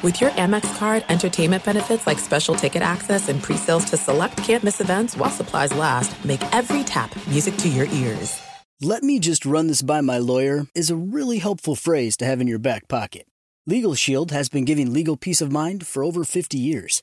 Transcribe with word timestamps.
With 0.00 0.20
your 0.20 0.30
Amex 0.30 0.78
card, 0.78 1.04
entertainment 1.08 1.64
benefits 1.64 2.06
like 2.06 2.20
special 2.20 2.54
ticket 2.54 2.82
access 2.82 3.28
and 3.28 3.42
pre-sales 3.42 3.84
to 3.86 3.96
select 3.96 4.36
campus 4.36 4.80
events 4.80 5.16
while 5.16 5.28
supplies 5.28 5.74
last, 5.74 6.24
make 6.24 6.40
every 6.54 6.84
tap 6.84 7.10
music 7.26 7.56
to 7.56 7.68
your 7.68 7.86
ears. 7.86 8.40
Let 8.80 9.02
me 9.02 9.18
just 9.18 9.44
run 9.44 9.66
this 9.66 9.82
by 9.82 10.00
my 10.00 10.18
lawyer 10.18 10.68
is 10.72 10.88
a 10.88 10.94
really 10.94 11.38
helpful 11.38 11.74
phrase 11.74 12.16
to 12.18 12.24
have 12.24 12.40
in 12.40 12.46
your 12.46 12.60
back 12.60 12.86
pocket. 12.86 13.26
Legal 13.66 13.96
Shield 13.96 14.30
has 14.30 14.48
been 14.48 14.64
giving 14.64 14.92
legal 14.92 15.16
peace 15.16 15.40
of 15.40 15.50
mind 15.50 15.84
for 15.84 16.04
over 16.04 16.22
50 16.22 16.56
years. 16.56 17.02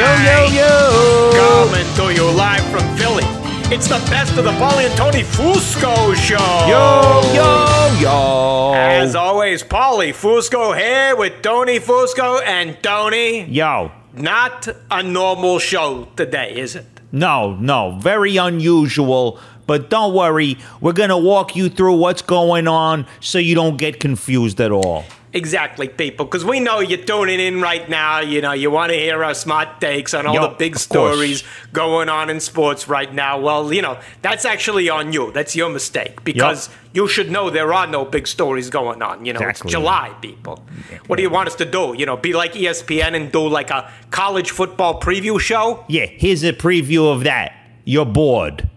Yo, 0.00 0.06
yo, 0.06 0.46
yo. 0.46 1.30
Coming 1.34 1.94
to 1.96 2.14
you 2.14 2.30
live 2.30 2.64
from 2.70 2.80
Philly. 2.96 3.22
It's 3.70 3.86
the 3.86 4.02
best 4.08 4.34
of 4.38 4.44
the 4.44 4.52
Paulie 4.52 4.86
and 4.86 4.96
Tony 4.96 5.22
Fusco 5.22 6.14
show. 6.14 6.38
Yo, 6.66 7.20
yo, 7.34 8.00
yo. 8.00 8.72
As 8.74 9.14
always, 9.14 9.62
Paulie 9.62 10.14
Fusco 10.14 10.74
here 10.74 11.14
with 11.16 11.42
Tony 11.42 11.78
Fusco 11.78 12.42
and 12.46 12.82
Tony. 12.82 13.44
Yo. 13.44 13.92
Not 14.14 14.68
a 14.90 15.02
normal 15.02 15.58
show 15.58 16.08
today, 16.16 16.58
is 16.58 16.76
it? 16.76 16.86
No, 17.12 17.54
no. 17.56 17.98
Very 18.00 18.38
unusual. 18.38 19.38
But 19.66 19.90
don't 19.90 20.14
worry. 20.14 20.56
We're 20.80 20.94
going 20.94 21.10
to 21.10 21.18
walk 21.18 21.54
you 21.54 21.68
through 21.68 21.96
what's 21.96 22.22
going 22.22 22.66
on 22.68 23.06
so 23.20 23.36
you 23.36 23.54
don't 23.54 23.76
get 23.76 24.00
confused 24.00 24.62
at 24.62 24.72
all. 24.72 25.04
Exactly, 25.32 25.86
people, 25.88 26.26
because 26.26 26.44
we 26.44 26.58
know 26.58 26.80
you're 26.80 26.98
tuning 27.04 27.38
in 27.38 27.60
right 27.60 27.88
now. 27.88 28.18
You 28.18 28.40
know, 28.40 28.50
you 28.52 28.68
want 28.70 28.90
to 28.90 28.98
hear 28.98 29.22
our 29.22 29.32
smart 29.34 29.80
takes 29.80 30.12
on 30.12 30.26
all 30.26 30.34
Yup, 30.34 30.50
the 30.52 30.56
big 30.56 30.72
of 30.74 30.88
course. 30.88 31.14
stories 31.14 31.44
going 31.72 32.08
on 32.08 32.30
in 32.30 32.40
sports 32.40 32.88
right 32.88 33.14
now. 33.14 33.38
Well, 33.40 33.72
you 33.72 33.80
know, 33.80 34.00
that's 34.22 34.44
actually 34.44 34.88
on 34.88 35.12
you. 35.12 35.30
That's 35.30 35.54
your 35.54 35.70
mistake 35.70 36.24
because 36.24 36.68
you 36.92 37.06
should 37.06 37.30
know 37.30 37.48
there 37.48 37.72
are 37.72 37.86
no 37.86 38.04
big 38.04 38.26
stories 38.26 38.70
going 38.70 39.02
on. 39.02 39.24
You 39.24 39.32
know, 39.34 39.38
Exactly. 39.40 39.68
it's 39.68 39.72
July, 39.72 40.12
people. 40.20 40.64
What 41.06 41.14
do 41.16 41.22
you 41.22 41.30
want 41.30 41.46
us 41.48 41.54
to 41.56 41.64
do? 41.64 41.94
You 41.96 42.06
know, 42.06 42.16
be 42.16 42.32
like 42.32 42.54
ESPN 42.54 43.14
and 43.14 43.30
do 43.30 43.46
like 43.46 43.70
a 43.70 43.88
college 44.10 44.50
football 44.50 45.00
preview 45.00 45.38
show? 45.38 45.84
Yeah, 45.88 46.06
here's 46.06 46.42
a 46.42 46.52
preview 46.52 47.12
of 47.12 47.22
that. 47.22 47.52
You're 47.84 48.04
bored. 48.04 48.68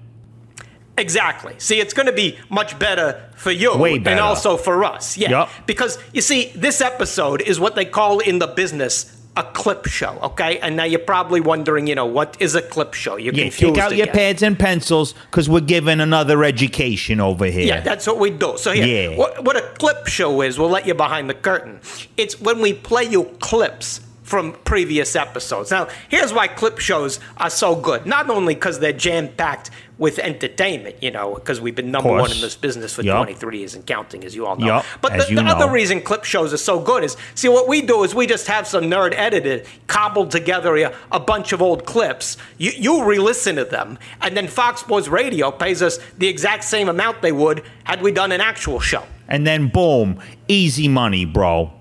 Exactly. 0.98 1.56
See, 1.58 1.80
it's 1.80 1.94
going 1.94 2.06
to 2.06 2.12
be 2.14 2.38
much 2.50 2.78
better 2.78 3.30
for 3.36 3.52
you 3.52 3.76
Way 3.78 3.96
and 3.96 4.20
also 4.20 4.58
for 4.58 4.84
us. 4.84 5.18
Yeah. 5.18 5.30
Yup. 5.32 5.50
Because 5.66 5.98
you 6.14 6.22
see, 6.22 6.52
this 6.56 6.82
episode 6.82 7.42
is 7.42 7.60
what 7.60 7.76
they 7.76 7.86
call 7.86 8.20
in 8.20 8.40
the 8.40 8.48
business 8.48 9.20
a 9.36 9.42
clip 9.42 9.88
show, 9.88 10.20
okay? 10.22 10.60
And 10.60 10.78
now 10.78 10.84
you're 10.84 11.00
probably 11.00 11.42
wondering, 11.42 11.88
you 11.88 11.96
know, 11.96 12.06
what 12.06 12.40
is 12.40 12.54
a 12.54 12.62
clip 12.62 12.94
show? 12.94 13.16
You're 13.16 13.34
Yeah, 13.34 13.46
confused 13.46 13.74
take 13.76 13.84
out 13.84 13.96
your 13.96 14.04
again. 14.04 14.14
pads 14.16 14.44
and 14.44 14.60
pencils 14.60 15.14
because 15.32 15.50
we're 15.50 15.62
giving 15.62 16.00
another 16.00 16.44
education 16.44 17.20
over 17.20 17.46
here. 17.48 17.66
Yeah, 17.66 17.82
that's 17.82 18.06
what 18.06 18.20
we 18.20 18.30
do. 18.30 18.54
So 18.58 18.72
here, 18.74 19.10
Yeah. 19.10 19.18
what, 19.18 19.44
what 19.44 19.58
a 19.58 19.62
clip 19.80 20.06
show 20.06 20.42
is, 20.44 20.60
we'll 20.60 20.70
let 20.70 20.86
you 20.86 20.94
behind 20.94 21.32
the 21.32 21.34
curtain. 21.34 21.80
It's 22.16 22.40
when 22.40 22.62
we 22.62 22.74
play 22.74 23.06
you 23.06 23.24
clips 23.40 24.02
from 24.24 24.54
previous 24.64 25.16
episodes. 25.16 25.70
Now, 25.70 25.88
here's 26.10 26.34
why 26.34 26.48
clip 26.48 26.80
shows 26.80 27.20
are 27.38 27.50
so 27.50 27.76
good. 27.76 28.06
Not 28.06 28.30
only 28.30 28.56
because 28.56 28.80
they're 28.80 28.94
jam-packed 28.94 29.70
with 29.98 30.18
entertainment, 30.18 30.96
you 31.02 31.12
know, 31.12 31.36
because 31.36 31.62
we've 31.62 31.76
been 31.76 31.92
number 31.92 32.10
one 32.10 32.32
in 32.32 32.42
this 32.42 32.56
business 32.56 32.94
for 32.94 33.04
Yup. 33.04 33.18
23 33.18 33.60
years 33.60 33.76
and 33.76 33.86
counting, 33.86 34.24
as 34.24 34.34
you 34.34 34.46
all 34.46 34.56
know. 34.56 34.66
Yup, 34.66 34.86
but 35.02 35.14
as 35.14 35.28
the, 35.28 35.36
the 35.36 35.44
other 35.44 35.70
reason 35.70 36.02
clip 36.02 36.24
shows 36.24 36.54
are 36.54 36.58
so 36.58 36.80
good 36.80 37.04
is, 37.04 37.16
see, 37.36 37.48
what 37.48 37.68
we 37.68 37.82
do 37.82 38.04
is 38.04 38.16
we 38.16 38.26
just 38.26 38.48
have 38.48 38.66
some 38.66 38.86
nerd 38.86 39.14
edited, 39.14 39.68
cobbled 39.88 40.32
together 40.32 40.76
a, 40.78 40.96
a 41.12 41.20
bunch 41.20 41.54
of 41.54 41.62
old 41.62 41.86
clips. 41.86 42.38
You, 42.58 42.72
you 42.72 43.06
re-listen 43.06 43.58
to 43.58 43.66
them, 43.66 44.00
and 44.22 44.36
then 44.36 44.48
Fox 44.48 44.82
Sports 44.82 45.10
Radio 45.10 45.52
pays 45.52 45.82
us 45.82 46.00
the 46.18 46.28
exact 46.28 46.64
same 46.64 46.90
amount 46.90 47.22
they 47.22 47.32
would 47.32 47.64
had 47.84 48.02
we 48.02 48.12
done 48.12 48.32
an 48.32 48.42
actual 48.42 48.80
show. 48.80 49.06
And 49.28 49.46
then 49.46 49.68
boom, 49.68 50.20
easy 50.48 50.88
money, 50.88 51.26
bro. 51.26 51.72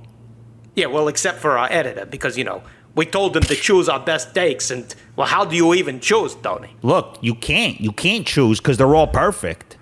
Yeah, 0.75 0.87
well, 0.87 1.09
except 1.09 1.39
for 1.39 1.59
our 1.59 1.69
editor, 1.71 2.07
because, 2.07 2.39
you 2.39 2.45
know, 2.45 2.63
we 2.95 3.05
told 3.07 3.37
him 3.37 3.43
to 3.45 3.55
choose 3.55 3.89
our 3.89 4.01
best 4.01 4.35
takes, 4.35 4.71
and, 4.71 4.95
well, 5.17 5.27
how 5.27 5.45
do 5.45 5.55
you 5.57 5.75
even 5.75 6.01
choose, 6.01 6.35
Tony? 6.35 6.75
Look, 6.83 7.19
you 7.21 7.35
can't. 7.35 7.81
You 7.81 7.93
can't 7.93 8.27
choose 8.27 8.59
because 8.61 8.79
they're 8.79 8.95
all 8.95 9.07
perfect. 9.07 9.77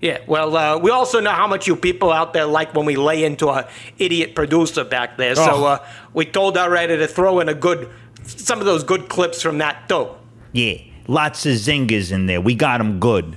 Yeah, 0.00 0.18
well, 0.26 0.54
uh, 0.56 0.78
we 0.78 0.90
also 0.90 1.20
know 1.20 1.30
how 1.30 1.46
much 1.46 1.66
you 1.66 1.76
people 1.76 2.12
out 2.12 2.34
there 2.34 2.44
like 2.44 2.74
when 2.74 2.84
we 2.84 2.96
lay 2.96 3.24
into 3.24 3.48
our 3.48 3.66
idiot 3.98 4.34
producer 4.34 4.84
back 4.84 5.16
there. 5.16 5.34
So 5.34 5.50
Oh. 5.50 5.64
uh, 5.64 5.86
we 6.12 6.26
told 6.26 6.58
our 6.58 6.74
editor 6.76 7.06
to 7.06 7.12
throw 7.12 7.40
in 7.40 7.48
a 7.48 7.54
good, 7.54 7.88
some 8.24 8.58
of 8.60 8.66
those 8.66 8.82
good 8.84 9.08
clips 9.08 9.40
from 9.40 9.58
that 9.58 9.88
too. 9.88 10.08
Yeah, 10.52 10.74
lots 11.08 11.46
of 11.46 11.52
zingers 11.54 12.12
in 12.12 12.26
there. 12.26 12.40
We 12.40 12.54
got 12.54 12.78
them 12.78 13.00
good. 13.00 13.36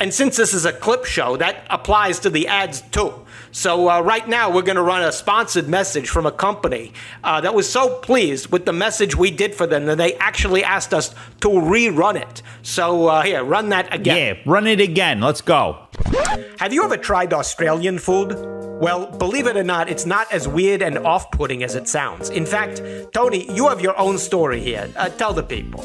And 0.00 0.12
since 0.12 0.36
this 0.36 0.52
is 0.52 0.64
a 0.64 0.72
clip 0.72 1.04
show, 1.04 1.36
that 1.36 1.66
applies 1.70 2.18
to 2.20 2.30
the 2.30 2.48
ads 2.48 2.80
too. 2.90 3.14
So 3.52 3.88
uh, 3.88 4.00
right 4.00 4.26
now 4.26 4.50
we're 4.50 4.62
going 4.62 4.76
to 4.76 4.82
run 4.82 5.02
a 5.02 5.12
sponsored 5.12 5.68
message 5.68 6.08
from 6.08 6.26
a 6.26 6.32
company 6.32 6.92
uh, 7.22 7.40
that 7.42 7.54
was 7.54 7.70
so 7.70 7.98
pleased 8.00 8.50
with 8.50 8.64
the 8.64 8.72
message 8.72 9.14
we 9.14 9.30
did 9.30 9.54
for 9.54 9.66
them 9.66 9.84
that 9.86 9.98
they 9.98 10.14
actually 10.14 10.64
asked 10.64 10.94
us 10.94 11.14
to 11.42 11.48
rerun 11.48 12.16
it. 12.16 12.42
So 12.62 13.08
uh, 13.08 13.22
here, 13.22 13.44
run 13.44 13.68
that 13.68 13.94
again. 13.94 14.36
Yeah, 14.36 14.42
run 14.50 14.66
it 14.66 14.80
again. 14.80 15.20
Let's 15.20 15.42
go. 15.42 15.86
Have 16.58 16.72
you 16.72 16.82
ever 16.84 16.96
tried 16.96 17.32
Australian 17.32 17.98
food? 17.98 18.32
Well, 18.80 19.06
believe 19.06 19.46
it 19.46 19.56
or 19.56 19.62
not, 19.62 19.88
it's 19.88 20.06
not 20.06 20.32
as 20.32 20.48
weird 20.48 20.82
and 20.82 20.98
off 20.98 21.30
putting 21.30 21.62
as 21.62 21.76
it 21.76 21.86
sounds. 21.86 22.30
In 22.30 22.46
fact, 22.46 22.82
Tony, 23.12 23.52
you 23.52 23.68
have 23.68 23.80
your 23.80 23.96
own 23.98 24.18
story 24.18 24.60
here. 24.60 24.90
Uh, 24.96 25.08
tell 25.10 25.32
the 25.32 25.42
people. 25.42 25.84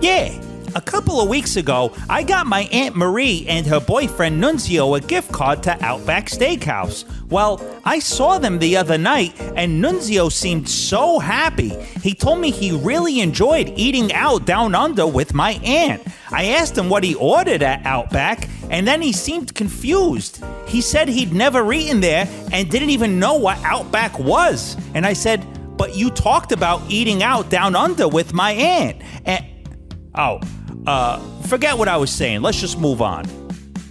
Yeah. 0.00 0.32
A 0.74 0.80
couple 0.80 1.20
of 1.20 1.28
weeks 1.28 1.56
ago, 1.56 1.92
I 2.08 2.22
got 2.22 2.46
my 2.46 2.62
Aunt 2.72 2.96
Marie 2.96 3.44
and 3.46 3.66
her 3.66 3.78
boyfriend 3.78 4.42
Nunzio 4.42 4.96
a 4.96 5.00
gift 5.00 5.30
card 5.30 5.62
to 5.64 5.84
Outback 5.84 6.26
Steakhouse. 6.26 7.04
Well, 7.28 7.60
I 7.84 7.98
saw 7.98 8.38
them 8.38 8.58
the 8.58 8.78
other 8.78 8.96
night, 8.96 9.38
and 9.54 9.84
Nunzio 9.84 10.32
seemed 10.32 10.66
so 10.66 11.18
happy. 11.18 11.70
He 12.02 12.14
told 12.14 12.38
me 12.38 12.50
he 12.50 12.72
really 12.72 13.20
enjoyed 13.20 13.70
eating 13.76 14.14
out 14.14 14.46
down 14.46 14.74
under 14.74 15.06
with 15.06 15.34
my 15.34 15.52
aunt. 15.62 16.02
I 16.30 16.46
asked 16.46 16.78
him 16.78 16.88
what 16.88 17.04
he 17.04 17.14
ordered 17.16 17.62
at 17.62 17.84
Outback, 17.84 18.48
and 18.70 18.88
then 18.88 19.02
he 19.02 19.12
seemed 19.12 19.54
confused. 19.54 20.42
He 20.66 20.80
said 20.80 21.08
he'd 21.08 21.34
never 21.34 21.70
eaten 21.70 22.00
there 22.00 22.26
and 22.50 22.70
didn't 22.70 22.90
even 22.90 23.18
know 23.18 23.34
what 23.34 23.58
Outback 23.64 24.18
was. 24.18 24.78
And 24.94 25.04
I 25.04 25.12
said, 25.12 25.44
But 25.76 25.96
you 25.96 26.08
talked 26.08 26.50
about 26.50 26.80
eating 26.88 27.22
out 27.22 27.50
down 27.50 27.76
under 27.76 28.08
with 28.08 28.32
my 28.32 28.52
aunt. 28.52 29.02
And 29.26 29.44
Oh, 30.14 30.40
uh, 30.86 31.18
forget 31.42 31.76
what 31.78 31.88
I 31.88 31.96
was 31.96 32.10
saying. 32.10 32.42
Let's 32.42 32.60
just 32.60 32.78
move 32.78 33.02
on. 33.02 33.24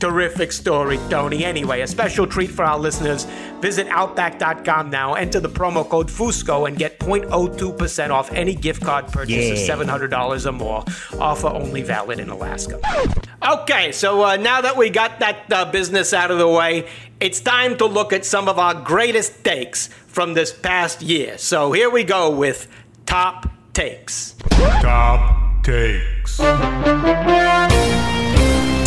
Terrific 0.01 0.51
story, 0.51 0.97
Tony. 1.11 1.45
Anyway, 1.45 1.81
a 1.81 1.87
special 1.87 2.25
treat 2.25 2.49
for 2.49 2.65
our 2.65 2.79
listeners. 2.79 3.25
Visit 3.59 3.87
Outback.com 3.89 4.89
now, 4.89 5.13
enter 5.13 5.39
the 5.39 5.47
promo 5.47 5.87
code 5.87 6.07
FUSCO, 6.07 6.67
and 6.67 6.75
get 6.75 6.99
0.02% 6.99 8.09
off 8.09 8.31
any 8.31 8.55
gift 8.55 8.83
card 8.83 9.05
purchase 9.09 9.69
of 9.69 9.79
$700 9.79 10.45
or 10.47 10.51
more. 10.53 10.83
Offer 11.19 11.49
only 11.49 11.83
valid 11.83 12.19
in 12.19 12.29
Alaska. 12.29 12.79
Okay, 13.47 13.91
so 13.91 14.23
uh, 14.23 14.37
now 14.37 14.61
that 14.61 14.75
we 14.75 14.89
got 14.89 15.19
that 15.19 15.53
uh, 15.53 15.71
business 15.71 16.15
out 16.15 16.31
of 16.31 16.39
the 16.39 16.47
way, 16.47 16.89
it's 17.19 17.39
time 17.39 17.77
to 17.77 17.85
look 17.85 18.11
at 18.11 18.25
some 18.25 18.49
of 18.49 18.57
our 18.57 18.73
greatest 18.73 19.43
takes 19.43 19.85
from 20.07 20.33
this 20.33 20.51
past 20.51 21.03
year. 21.03 21.37
So 21.37 21.73
here 21.73 21.91
we 21.91 22.03
go 22.03 22.35
with 22.35 22.67
Top 23.05 23.47
Takes. 23.73 24.33
Top 24.49 25.40
takes. 25.63 26.35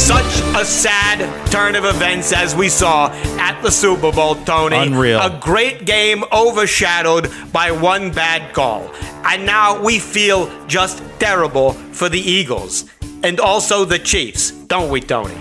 Such 0.04 0.42
a 0.54 0.64
sad 0.64 1.50
turn 1.50 1.74
of 1.76 1.84
events 1.84 2.32
as 2.32 2.54
we 2.54 2.68
saw 2.68 3.10
at 3.38 3.60
the 3.62 3.70
Super 3.70 4.12
Bowl, 4.12 4.34
Tony. 4.44 4.76
Unreal. 4.76 5.18
A 5.20 5.38
great 5.40 5.86
game 5.86 6.24
overshadowed 6.32 7.30
by 7.52 7.70
one 7.70 8.10
bad 8.10 8.52
call. 8.52 8.90
And 9.24 9.46
now 9.46 9.82
we 9.82 9.98
feel 9.98 10.50
just 10.66 11.02
terrible 11.18 11.72
for 11.72 12.08
the 12.10 12.20
Eagles 12.20 12.84
and 13.22 13.40
also 13.40 13.84
the 13.86 13.98
Chiefs, 13.98 14.50
don't 14.50 14.90
we, 14.90 15.00
Tony? 15.00 15.36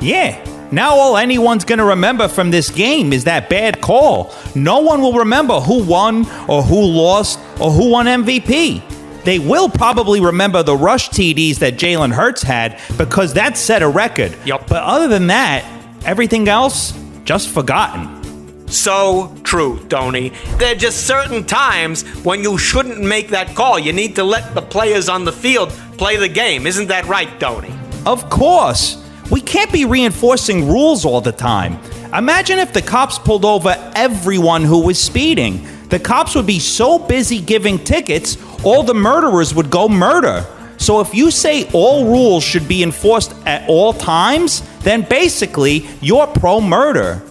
Yeah. 0.00 0.42
Now 0.72 0.94
all 0.96 1.18
anyone's 1.18 1.66
going 1.66 1.80
to 1.80 1.84
remember 1.84 2.28
from 2.28 2.50
this 2.50 2.70
game 2.70 3.12
is 3.12 3.24
that 3.24 3.50
bad 3.50 3.82
call. 3.82 4.34
No 4.54 4.80
one 4.80 5.02
will 5.02 5.12
remember 5.18 5.60
who 5.60 5.84
won 5.84 6.24
or 6.48 6.62
who 6.62 6.80
lost 6.80 7.38
or 7.60 7.70
who 7.70 7.90
won 7.90 8.06
MVP. 8.06 8.82
They 9.24 9.38
will 9.38 9.68
probably 9.68 10.20
remember 10.20 10.62
the 10.62 10.76
rush 10.76 11.10
TDs 11.10 11.56
that 11.58 11.74
Jalen 11.74 12.12
Hurts 12.12 12.42
had 12.42 12.80
because 12.96 13.34
that 13.34 13.56
set 13.56 13.82
a 13.82 13.88
record. 13.88 14.36
Yup. 14.44 14.66
But 14.66 14.82
other 14.82 15.08
than 15.08 15.28
that, 15.28 15.64
everything 16.04 16.48
else 16.48 16.98
just 17.24 17.48
forgotten. 17.48 18.66
So 18.68 19.36
true, 19.44 19.84
Tony. 19.88 20.30
There 20.56 20.72
are 20.72 20.78
just 20.78 21.06
certain 21.06 21.44
times 21.44 22.04
when 22.24 22.42
you 22.42 22.56
shouldn't 22.56 23.00
make 23.00 23.28
that 23.28 23.54
call. 23.54 23.78
You 23.78 23.92
need 23.92 24.16
to 24.16 24.24
let 24.24 24.54
the 24.54 24.62
players 24.62 25.08
on 25.08 25.24
the 25.24 25.32
field 25.32 25.70
play 25.98 26.16
the 26.16 26.28
game. 26.28 26.66
Isn't 26.66 26.88
that 26.88 27.04
right, 27.06 27.28
Tony? 27.38 27.72
Of 28.06 28.28
course. 28.30 28.98
We 29.30 29.40
can't 29.40 29.72
be 29.72 29.84
reinforcing 29.84 30.68
rules 30.68 31.04
all 31.04 31.20
the 31.20 31.32
time. 31.32 31.78
Imagine 32.14 32.58
if 32.58 32.72
the 32.72 32.82
cops 32.82 33.18
pulled 33.18 33.44
over 33.44 33.74
everyone 33.94 34.64
who 34.64 34.84
was 34.84 34.98
speeding. 34.98 35.66
The 35.88 35.98
cops 35.98 36.34
would 36.34 36.46
be 36.46 36.58
so 36.58 36.98
busy 36.98 37.40
giving 37.40 37.78
tickets, 37.78 38.36
all 38.64 38.82
the 38.82 38.94
murderers 38.94 39.54
would 39.54 39.70
go 39.70 39.88
murder. 39.88 40.44
So 40.78 41.00
if 41.00 41.14
you 41.14 41.30
say 41.30 41.68
all 41.72 42.06
rules 42.06 42.42
should 42.42 42.66
be 42.66 42.82
enforced 42.82 43.34
at 43.46 43.68
all 43.68 43.92
times, 43.92 44.62
then 44.80 45.02
basically 45.02 45.86
you're 46.00 46.26
pro 46.26 46.60
murder. 46.60 47.22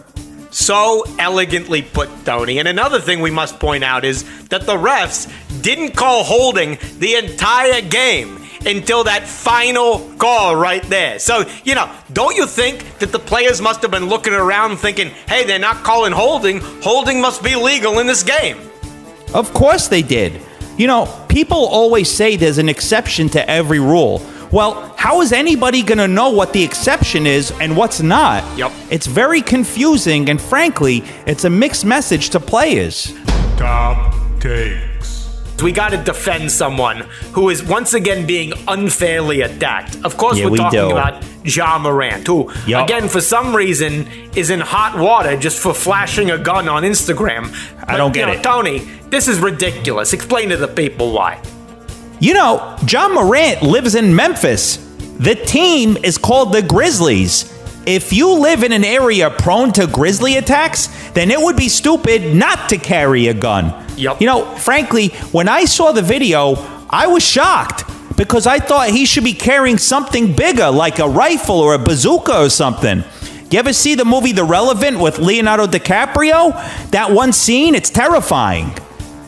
So 0.51 1.03
elegantly 1.17 1.81
put, 1.81 2.09
Tony. 2.25 2.59
And 2.59 2.67
another 2.67 2.99
thing 2.99 3.21
we 3.21 3.31
must 3.31 3.59
point 3.59 3.83
out 3.83 4.03
is 4.03 4.23
that 4.49 4.65
the 4.65 4.75
refs 4.75 5.31
didn't 5.61 5.95
call 5.95 6.23
holding 6.23 6.77
the 6.99 7.15
entire 7.15 7.81
game 7.81 8.37
until 8.65 9.05
that 9.05 9.27
final 9.27 9.99
call 10.17 10.55
right 10.55 10.83
there. 10.83 11.19
So, 11.19 11.45
you 11.63 11.73
know, 11.73 11.91
don't 12.13 12.35
you 12.35 12.45
think 12.45 12.99
that 12.99 13.11
the 13.11 13.19
players 13.19 13.61
must 13.61 13.81
have 13.81 13.91
been 13.91 14.07
looking 14.07 14.33
around 14.33 14.77
thinking, 14.77 15.09
hey, 15.27 15.45
they're 15.45 15.57
not 15.57 15.83
calling 15.83 16.11
holding. 16.11 16.59
Holding 16.81 17.21
must 17.21 17.43
be 17.43 17.55
legal 17.55 17.99
in 17.99 18.07
this 18.07 18.23
game. 18.23 18.57
Of 19.33 19.53
course 19.53 19.87
they 19.87 20.01
did. 20.01 20.41
You 20.81 20.87
know, 20.87 21.05
people 21.29 21.67
always 21.67 22.09
say 22.09 22.37
there's 22.37 22.57
an 22.57 22.67
exception 22.67 23.29
to 23.29 23.47
every 23.47 23.79
rule. 23.79 24.19
Well, 24.51 24.95
how 24.97 25.21
is 25.21 25.31
anybody 25.31 25.83
going 25.83 25.99
to 25.99 26.07
know 26.07 26.31
what 26.31 26.53
the 26.53 26.63
exception 26.63 27.27
is 27.27 27.51
and 27.61 27.77
what's 27.77 28.01
not? 28.01 28.41
Yep. 28.57 28.71
It's 28.89 29.05
very 29.05 29.43
confusing, 29.43 30.27
and 30.27 30.41
frankly, 30.41 31.03
it's 31.27 31.43
a 31.43 31.51
mixed 31.51 31.85
message 31.85 32.31
to 32.31 32.39
players. 32.39 33.13
Top 33.57 34.15
takes. 34.39 35.29
We 35.61 35.71
got 35.71 35.89
to 35.89 35.97
defend 36.03 36.51
someone 36.51 37.01
who 37.33 37.51
is 37.51 37.61
once 37.63 37.93
again 37.93 38.25
being 38.25 38.51
unfairly 38.67 39.41
attacked. 39.41 39.97
Of 40.03 40.17
course, 40.17 40.39
Yeah, 40.39 40.45
we're 40.45 40.51
we 40.53 40.57
talking 40.57 40.79
do. 40.79 40.89
about 40.89 41.23
Ja 41.43 41.77
Morant, 41.79 42.25
who, 42.27 42.51
Yup. 42.67 42.83
again, 42.85 43.07
for 43.09 43.21
some 43.21 43.55
reason, 43.55 44.07
is 44.35 44.49
in 44.49 44.59
hot 44.59 44.97
water 44.97 45.35
just 45.37 45.59
for 45.59 45.73
flashing 45.73 46.29
a 46.31 46.37
gun 46.37 46.67
on 46.69 46.83
Instagram. 46.83 47.51
I 47.87 47.97
don't 47.97 48.11
But, 48.11 48.19
you 48.19 48.25
get 48.25 48.25
know, 48.27 48.33
it. 48.39 48.43
Tony, 48.43 48.79
this 49.09 49.27
is 49.27 49.39
ridiculous. 49.39 50.13
Explain 50.13 50.49
to 50.49 50.57
the 50.57 50.67
people 50.67 51.11
why. 51.13 51.41
You 52.19 52.33
know, 52.35 52.77
Ja 52.87 53.07
Morant 53.09 53.63
lives 53.63 53.95
in 53.95 54.15
Memphis. 54.15 54.77
The 55.17 55.35
team 55.35 55.97
is 56.03 56.17
called 56.17 56.53
the 56.53 56.61
Grizzlies. 56.61 57.51
If 57.87 58.13
you 58.13 58.29
live 58.39 58.63
in 58.63 58.71
an 58.71 58.83
area 58.85 59.31
prone 59.31 59.71
to 59.73 59.87
grizzly 59.87 60.37
attacks, 60.37 60.87
then 61.13 61.31
it 61.31 61.39
would 61.41 61.55
be 61.57 61.67
stupid 61.67 62.35
not 62.35 62.69
to 62.69 62.77
carry 62.77 63.27
a 63.27 63.33
gun. 63.33 63.73
Yup. 63.97 64.21
You 64.21 64.27
know, 64.27 64.45
frankly, 64.55 65.07
when 65.31 65.47
I 65.49 65.65
saw 65.65 65.91
the 65.91 66.03
video, 66.03 66.55
I 66.91 67.07
was 67.07 67.23
shocked 67.23 67.85
because 68.17 68.47
I 68.47 68.59
thought 68.59 68.89
he 68.89 69.05
should 69.05 69.23
be 69.23 69.33
carrying 69.33 69.77
something 69.77 70.35
bigger, 70.35 70.69
like 70.69 70.99
a 70.99 71.07
rifle 71.07 71.59
or 71.59 71.73
a 71.73 71.79
bazooka 71.79 72.37
or 72.45 72.49
something. 72.49 73.03
You 73.49 73.59
ever 73.59 73.73
see 73.73 73.95
the 73.95 74.05
movie 74.05 74.31
The 74.31 74.45
Revenant 74.45 74.99
with 74.99 75.19
Leonardo 75.19 75.67
DiCaprio? 75.67 76.51
That 76.91 77.11
one 77.11 77.33
scene, 77.33 77.75
it's 77.75 77.89
terrifying. 77.89 78.73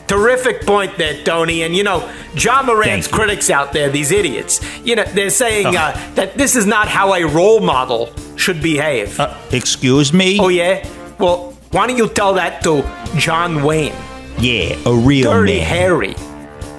Terrific 0.06 0.66
point 0.66 0.96
there, 0.98 1.22
Tony. 1.24 1.62
And 1.62 1.74
you 1.74 1.82
know, 1.82 2.10
John 2.34 2.66
you. 2.66 3.02
critics 3.08 3.50
out 3.50 3.72
there, 3.72 3.90
these 3.90 4.10
idiots, 4.10 4.60
you 4.84 4.96
know, 4.96 5.04
they're 5.04 5.30
saying 5.30 5.76
uh, 5.76 5.92
that 6.14 6.36
this 6.36 6.56
is 6.56 6.66
not 6.66 6.88
how 6.88 7.14
a 7.14 7.24
role 7.24 7.60
model 7.60 8.12
should 8.36 8.62
behave. 8.62 9.18
Uh, 9.18 9.36
excuse 9.52 10.12
me? 10.12 10.38
oh, 10.40 10.48
yeah? 10.48 10.86
Well, 11.18 11.52
why 11.70 11.86
don't 11.86 11.96
you 11.96 12.08
tell 12.08 12.34
that 12.34 12.62
to 12.64 12.82
John 13.18 13.62
Wayne, 13.62 13.94
Yeah, 14.38 14.76
a 14.86 14.94
real 14.94 15.32
Dirty 15.32 15.58
man. 15.58 15.66
Harry, 15.66 16.14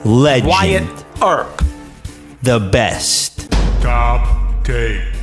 Legend. 0.04 0.48
Wyatt 0.48 1.06
Earp? 1.22 1.62
The 2.43 2.59
best. 2.59 3.49
Top 3.81 4.63
takes. 4.63 5.13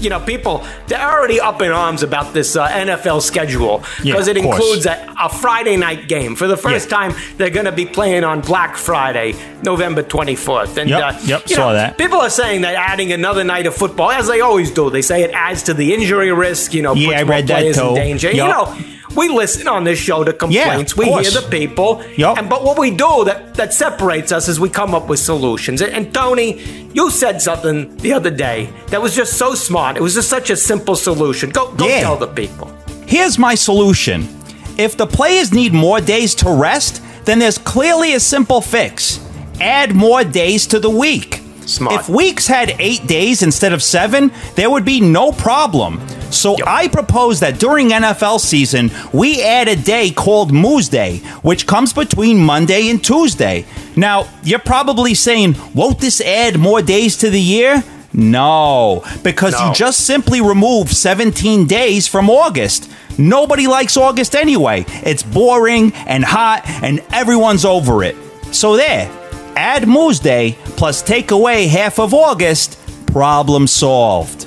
You 0.00 0.10
know, 0.10 0.20
people, 0.20 0.64
they're 0.86 1.00
already 1.10 1.40
up 1.40 1.60
in 1.60 1.72
arms 1.72 2.04
about 2.04 2.32
this 2.32 2.54
uh, 2.54 2.68
NFL 2.68 3.20
schedule 3.20 3.82
Yeah, 4.02 4.12
because 4.12 4.28
it 4.28 4.36
includes 4.36 4.86
a, 4.86 5.12
a 5.20 5.28
Friday 5.28 5.76
night 5.76 6.06
game. 6.08 6.36
For 6.36 6.46
the 6.46 6.56
first 6.56 6.88
Yeah. 6.88 6.96
time, 6.98 7.14
they're 7.36 7.50
going 7.50 7.66
to 7.66 7.72
be 7.72 7.84
playing 7.84 8.22
on 8.22 8.40
Black 8.40 8.76
Friday, 8.76 9.34
November 9.64 10.04
24th. 10.04 10.76
And, 10.76 10.88
Yep, 10.88 11.02
uh, 11.02 11.18
yep, 11.24 11.42
you 11.48 11.56
saw 11.56 11.68
know, 11.70 11.74
that. 11.74 11.98
People 11.98 12.18
are 12.20 12.30
saying 12.30 12.60
that 12.60 12.76
adding 12.76 13.10
another 13.12 13.42
night 13.42 13.66
of 13.66 13.74
football, 13.74 14.10
as 14.12 14.28
they 14.28 14.40
always 14.40 14.70
do, 14.70 14.88
they 14.88 15.02
say 15.02 15.24
it 15.24 15.32
adds 15.32 15.64
to 15.64 15.74
the 15.74 15.92
injury 15.92 16.32
risk, 16.32 16.74
you 16.74 16.82
know, 16.82 16.94
Yeah, 16.94 17.08
puts 17.08 17.20
I 17.20 17.24
more 17.24 17.30
read 17.32 17.46
that 17.48 17.58
players 17.60 17.78
in 17.78 17.88
too. 17.88 17.94
danger. 17.96 18.30
You 18.30 18.44
know, 18.46 18.76
we 19.16 19.28
listen 19.28 19.66
on 19.68 19.84
this 19.84 19.98
show 19.98 20.24
to 20.24 20.32
complaints. 20.32 20.92
of 20.92 20.98
we 20.98 21.06
hear 21.06 21.30
the 21.30 21.46
people. 21.50 22.02
Yup. 22.16 22.38
And 22.38 22.48
but 22.48 22.64
what 22.64 22.78
we 22.78 22.90
do 22.90 23.24
that 23.24 23.54
that 23.54 23.72
separates 23.72 24.32
us 24.32 24.48
is 24.48 24.58
we 24.60 24.68
come 24.68 24.94
up 24.94 25.08
with 25.08 25.18
solutions. 25.18 25.80
And, 25.80 25.92
and 25.92 26.14
Tony, 26.14 26.60
you 26.92 27.10
said 27.10 27.40
something 27.40 27.96
the 27.98 28.12
other 28.12 28.30
day 28.30 28.70
that 28.88 29.00
was 29.00 29.14
just 29.14 29.34
so 29.38 29.54
smart. 29.54 29.96
It 29.96 30.02
was 30.02 30.14
just 30.14 30.28
such 30.28 30.50
a 30.50 30.56
simple 30.56 30.96
solution. 30.96 31.50
Go 31.50 31.72
go 31.72 31.86
Yeah. 31.86 32.00
tell 32.00 32.16
the 32.16 32.28
people. 32.28 32.70
Here's 33.06 33.38
my 33.38 33.54
solution. 33.54 34.28
If 34.76 34.96
the 34.96 35.06
players 35.06 35.52
need 35.52 35.72
more 35.72 36.00
days 36.00 36.34
to 36.36 36.50
rest, 36.50 37.02
then 37.24 37.38
there's 37.38 37.58
clearly 37.58 38.14
a 38.14 38.20
simple 38.20 38.60
fix. 38.60 39.20
Add 39.60 39.94
more 39.94 40.22
days 40.24 40.66
to 40.68 40.78
the 40.78 40.90
week. 40.90 41.40
Smart. 41.66 42.00
If 42.00 42.08
weeks 42.08 42.46
had 42.46 42.74
eight 42.78 43.06
days 43.06 43.42
instead 43.42 43.72
of 43.72 43.82
seven, 43.82 44.30
there 44.54 44.70
would 44.70 44.84
be 44.84 45.00
no 45.00 45.32
problem. 45.32 46.00
So 46.30 46.56
I 46.66 46.88
propose 46.88 47.40
that 47.40 47.58
during 47.58 47.88
NFL 47.90 48.40
season, 48.40 48.90
we 49.12 49.42
add 49.42 49.68
a 49.68 49.76
day 49.76 50.10
called 50.10 50.52
Moose 50.52 50.88
Day, 50.88 51.18
which 51.42 51.66
comes 51.66 51.92
between 51.92 52.38
Monday 52.38 52.90
and 52.90 53.02
Tuesday. 53.02 53.64
Now, 53.96 54.28
you're 54.44 54.58
probably 54.58 55.14
saying, 55.14 55.56
won't 55.74 55.98
this 56.00 56.20
add 56.20 56.58
more 56.58 56.82
days 56.82 57.16
to 57.18 57.30
the 57.30 57.40
year? 57.40 57.82
No, 58.12 59.04
because 59.22 59.52
No. 59.52 59.68
you 59.68 59.74
just 59.74 60.00
simply 60.06 60.40
remove 60.40 60.92
17 60.92 61.66
days 61.66 62.06
from 62.08 62.30
August. 62.30 62.90
Nobody 63.18 63.66
likes 63.66 63.96
August 63.96 64.34
anyway. 64.34 64.84
It's 65.02 65.22
boring 65.22 65.92
and 66.06 66.24
hot, 66.24 66.62
and 66.82 67.00
everyone's 67.12 67.64
over 67.64 68.02
it. 68.04 68.16
So 68.52 68.76
there, 68.76 69.10
add 69.56 69.88
Moose 69.88 70.20
Day 70.20 70.56
plus 70.76 71.02
take 71.02 71.30
away 71.32 71.66
half 71.66 71.98
of 71.98 72.14
August. 72.14 72.78
Problem 73.06 73.66
solved. 73.66 74.37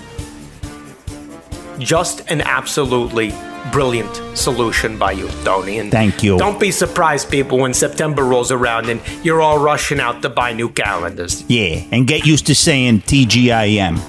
Just 1.82 2.22
an 2.30 2.42
absolutely 2.42 3.34
brilliant 3.72 4.38
solution 4.38 4.98
by 4.98 5.12
you, 5.14 5.28
Tony. 5.44 5.80
And 5.80 5.92
Thank 5.92 6.24
you. 6.24 6.38
Don't 6.38 6.60
be 6.60 6.72
surprised, 6.72 7.30
people, 7.30 7.58
when 7.58 7.74
September 7.74 8.24
rolls 8.24 8.52
around 8.52 8.88
and 8.90 9.02
you're 9.24 9.42
all 9.42 9.58
rushing 9.60 10.00
out 10.00 10.22
to 10.22 10.30
buy 10.30 10.54
new 10.54 10.70
calendars. 10.70 11.44
Yeah, 11.48 11.84
and 11.92 12.08
get 12.08 12.26
used 12.26 12.46
to 12.48 12.56
saying 12.56 13.02
TGIM. 13.02 14.00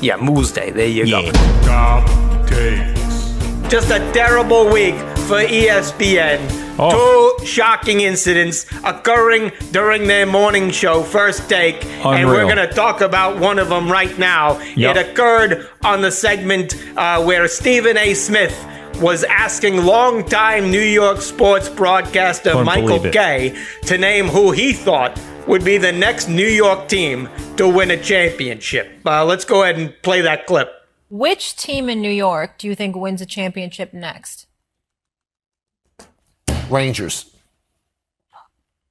Yeah, 0.00 0.16
Moose 0.16 0.52
Day. 0.52 0.70
There 0.70 0.86
you 0.86 1.04
Yeah. 1.04 1.22
go. 1.22 1.32
Top 1.66 2.48
takes. 2.48 3.34
Just 3.68 3.90
a 3.90 3.98
terrible 4.12 4.68
week 4.70 4.94
for 5.28 5.40
ESPN. 5.44 6.38
Oh. 6.78 7.36
Two 7.38 7.46
shocking 7.46 8.00
incidents 8.00 8.66
occurring 8.84 9.52
during 9.72 10.06
their 10.06 10.26
morning 10.26 10.70
show, 10.70 11.02
First 11.02 11.48
Take. 11.48 11.84
And 12.04 12.28
we're 12.28 12.44
going 12.44 12.56
to 12.56 12.72
talk 12.72 13.00
about 13.00 13.38
one 13.38 13.58
of 13.58 13.68
them 13.68 13.90
right 13.90 14.16
now. 14.18 14.60
Yep. 14.76 14.96
It 14.96 15.10
occurred 15.10 15.68
on 15.84 16.02
the 16.02 16.12
segment 16.12 16.74
uh, 16.96 17.22
where 17.24 17.48
Stephen 17.48 17.96
A. 17.96 18.14
Smith 18.14 18.56
was 19.00 19.24
asking 19.24 19.84
longtime 19.84 20.70
New 20.70 20.80
York 20.80 21.20
sports 21.20 21.68
broadcaster 21.68 22.50
Couldn't 22.50 22.66
Michael 22.66 22.86
believe 22.86 23.06
it. 23.06 23.12
Kay 23.12 23.56
to 23.82 23.98
name 23.98 24.26
who 24.26 24.50
he 24.50 24.72
thought 24.72 25.20
would 25.46 25.64
be 25.64 25.78
the 25.78 25.92
next 25.92 26.28
New 26.28 26.46
York 26.46 26.88
team 26.88 27.28
to 27.56 27.68
win 27.68 27.90
a 27.90 27.96
championship. 27.96 28.90
Uh, 29.06 29.24
let's 29.24 29.44
go 29.44 29.62
ahead 29.62 29.78
and 29.78 29.94
play 30.02 30.20
that 30.20 30.46
clip. 30.46 30.70
Which 31.10 31.56
team 31.56 31.88
in 31.88 32.02
New 32.02 32.10
York 32.10 32.58
do 32.58 32.66
you 32.66 32.74
think 32.74 32.94
wins 32.94 33.20
a 33.20 33.26
championship 33.26 33.94
next? 33.94 34.46
Rangers. 36.70 37.26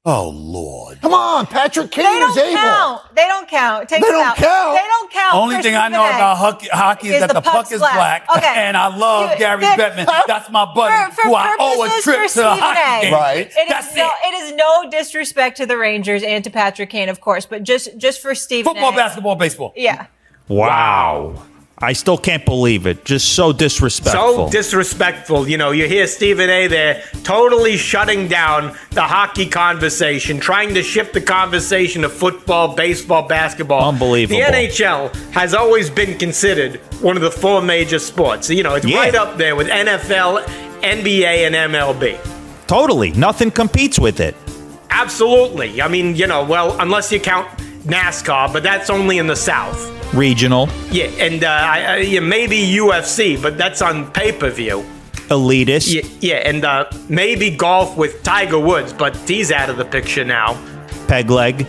Oh 0.05 0.29
Lord. 0.29 1.01
Come 1.01 1.13
on, 1.13 1.47
Patrick 1.47 1.91
Kane 1.91 2.05
They 2.05 2.09
is 2.25 2.35
don't 2.35 2.47
able. 2.47 2.57
count. 2.61 3.01
They 3.13 3.27
don't 3.27 3.49
count. 3.49 3.89
Take 3.89 4.01
They 4.01 4.07
don't 4.07 4.25
out. 4.25 4.37
count. 4.37 4.77
They 4.77 4.87
don't 4.87 5.11
count. 5.11 5.35
Only 5.35 5.55
for 5.57 5.61
thing 5.63 5.75
I 5.75 5.89
know 5.89 6.01
A. 6.05 6.07
about 6.07 6.37
hockey, 6.37 6.67
hockey 6.71 7.07
is, 7.09 7.15
Is 7.15 7.19
that 7.19 7.27
the 7.27 7.33
the, 7.33 7.41
puck 7.41 7.69
is 7.73 7.79
black. 7.79 8.25
black. 8.25 8.37
Okay. 8.37 8.53
And 8.55 8.77
I 8.77 8.87
love 8.95 9.31
You- 9.31 9.37
Gary 9.37 9.63
Bettman. 9.63 10.07
That's 10.25 10.49
my 10.49 10.63
buddy 10.73 11.11
For, 11.13 11.23
for 11.23 11.27
who 11.27 11.35
I 11.35 11.57
owe 11.59 11.83
a 11.83 12.01
trip 12.01 12.25
to 12.29 12.35
the 12.39 12.55
hockey 12.55 13.01
game. 13.07 13.13
Right. 13.13 13.47
It 13.47 13.63
is 13.63 13.67
That's 13.69 13.93
no, 13.97 14.05
it. 14.23 14.33
it 14.33 14.43
is 14.43 14.53
no 14.55 14.89
disrespect 14.89 15.57
to 15.57 15.65
the 15.65 15.77
Rangers 15.77 16.23
and 16.23 16.41
to 16.45 16.49
Patrick 16.49 16.89
Kane, 16.89 17.09
of 17.09 17.19
course, 17.19 17.45
but 17.45 17.63
just 17.63 17.97
just 17.97 18.21
for 18.21 18.33
Stephen 18.33 18.71
Football, 18.75 18.93
A. 18.93 18.95
basketball, 18.95 19.35
baseball. 19.35 19.73
Yeah. 19.75 20.05
Wow. 20.47 21.43
I 21.79 21.93
still 21.93 22.17
can't 22.17 22.43
believe 22.43 22.87
it. 22.87 23.05
Just 23.05 23.33
so 23.35 23.53
disrespectful. 23.53 24.47
So 24.47 24.49
disrespectful. 24.49 25.47
You 25.47 25.57
know, 25.59 25.69
you 25.69 25.87
hear 25.87 26.07
Stephen 26.07 26.49
A. 26.49 26.65
there 26.65 27.03
totally 27.23 27.77
shutting 27.77 28.27
down 28.27 28.75
the 28.91 29.03
hockey 29.03 29.45
conversation, 29.45 30.39
trying 30.39 30.73
to 30.73 30.81
shift 30.81 31.13
the 31.13 31.21
conversation 31.21 32.01
to 32.01 32.09
football, 32.09 32.73
baseball, 32.75 33.27
basketball. 33.27 33.87
Unbelievable. 33.89 34.39
The 34.39 34.45
NHL 34.47 35.15
has 35.33 35.53
always 35.53 35.91
been 35.91 36.17
considered 36.17 36.77
one 37.01 37.15
of 37.15 37.21
the 37.21 37.29
four 37.29 37.61
major 37.61 37.99
sports. 37.99 38.49
You 38.49 38.63
know, 38.63 38.73
it's 38.73 38.85
Yeah. 38.87 38.97
right 38.97 39.13
up 39.15 39.37
there 39.37 39.55
with 39.55 39.67
NFL, 39.69 40.39
NBA, 40.81 41.45
and 41.45 41.55
MLB. 41.55 42.17
totally. 42.65 43.11
Nothing 43.11 43.51
competes 43.51 43.99
with 43.99 44.19
it. 44.19 44.35
Absolutely. 44.89 45.79
I 45.81 45.87
mean, 45.87 46.15
you 46.15 46.25
know, 46.25 46.43
well, 46.43 46.75
unless 46.79 47.11
you 47.11 47.19
count 47.19 47.47
NASCAR, 47.85 48.51
but 48.51 48.63
that's 48.63 48.89
only 48.89 49.19
in 49.19 49.27
the 49.27 49.35
South. 49.35 49.93
Regional, 50.13 50.69
Yeah, 50.91 51.05
and 51.19 51.43
uh, 51.43 51.47
I, 51.47 51.79
I, 51.83 51.97
yeah, 51.97 52.19
maybe 52.21 52.57
UFC, 52.57 53.39
but 53.41 53.57
that's 53.57 53.81
on 53.81 54.09
pay 54.11 54.31
per 54.31 54.49
view. 54.49 54.83
elitist, 55.29 55.93
Yeah, 55.93 56.01
yeah, 56.21 56.49
and 56.49 56.63
uh, 56.65 56.85
maybe 57.09 57.49
golf 57.51 57.97
with 57.97 58.23
Tiger 58.23 58.59
Woods, 58.59 58.93
but 58.93 59.15
he's 59.29 59.51
out 59.51 59.69
of 59.69 59.77
the 59.77 59.85
picture 59.85 60.23
now. 60.23 60.57
peg 61.07 61.29
leg. 61.29 61.67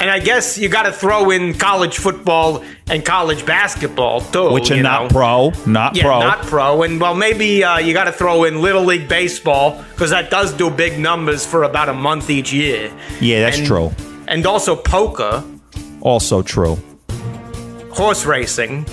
And 0.00 0.08
I 0.08 0.20
guess 0.20 0.56
you 0.56 0.68
got 0.68 0.84
to 0.84 0.92
throw 0.92 1.30
in 1.30 1.54
college 1.54 1.98
football 1.98 2.62
and 2.88 3.04
college 3.04 3.44
basketball 3.44 4.20
too, 4.20 4.52
which 4.52 4.70
are 4.70 4.80
not 4.80 5.02
know. 5.02 5.08
pro. 5.08 5.52
Not 5.66 5.96
Yeah, 5.96 6.04
pro. 6.04 6.20
not 6.20 6.42
pro. 6.42 6.82
And 6.84 7.00
well, 7.00 7.16
maybe 7.16 7.64
uh, 7.64 7.78
you 7.78 7.92
got 7.94 8.04
to 8.04 8.12
throw 8.12 8.44
in 8.44 8.62
Little 8.62 8.84
League 8.84 9.08
baseball 9.08 9.82
because 9.90 10.10
that 10.10 10.30
does 10.30 10.52
do 10.52 10.70
big 10.70 11.00
numbers 11.00 11.44
for 11.44 11.64
about 11.64 11.88
a 11.88 11.94
month 11.94 12.30
each 12.30 12.52
year. 12.52 12.92
yeah, 13.20 13.40
that's 13.40 13.58
And- 13.58 13.66
true. 13.66 13.92
And 14.28 14.46
also 14.46 14.76
poker, 14.76 15.42
Also 16.00 16.42
true. 16.42 16.78
Horse 17.98 18.24
racing. 18.24 18.86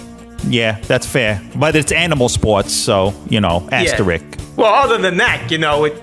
Yeah, 0.47 0.79
that's 0.87 1.05
fair. 1.07 1.41
But 1.55 1.75
it's 1.75 1.91
animal 1.91 2.27
sports, 2.29 2.73
so, 2.73 3.13
you 3.29 3.39
know, 3.39 3.67
Yeah. 3.71 3.81
asterisk. 3.83 4.23
Well, 4.55 4.73
other 4.73 4.97
than 4.97 5.17
that, 5.17 5.49
you 5.51 5.57
know, 5.57 5.85
it, 5.85 5.95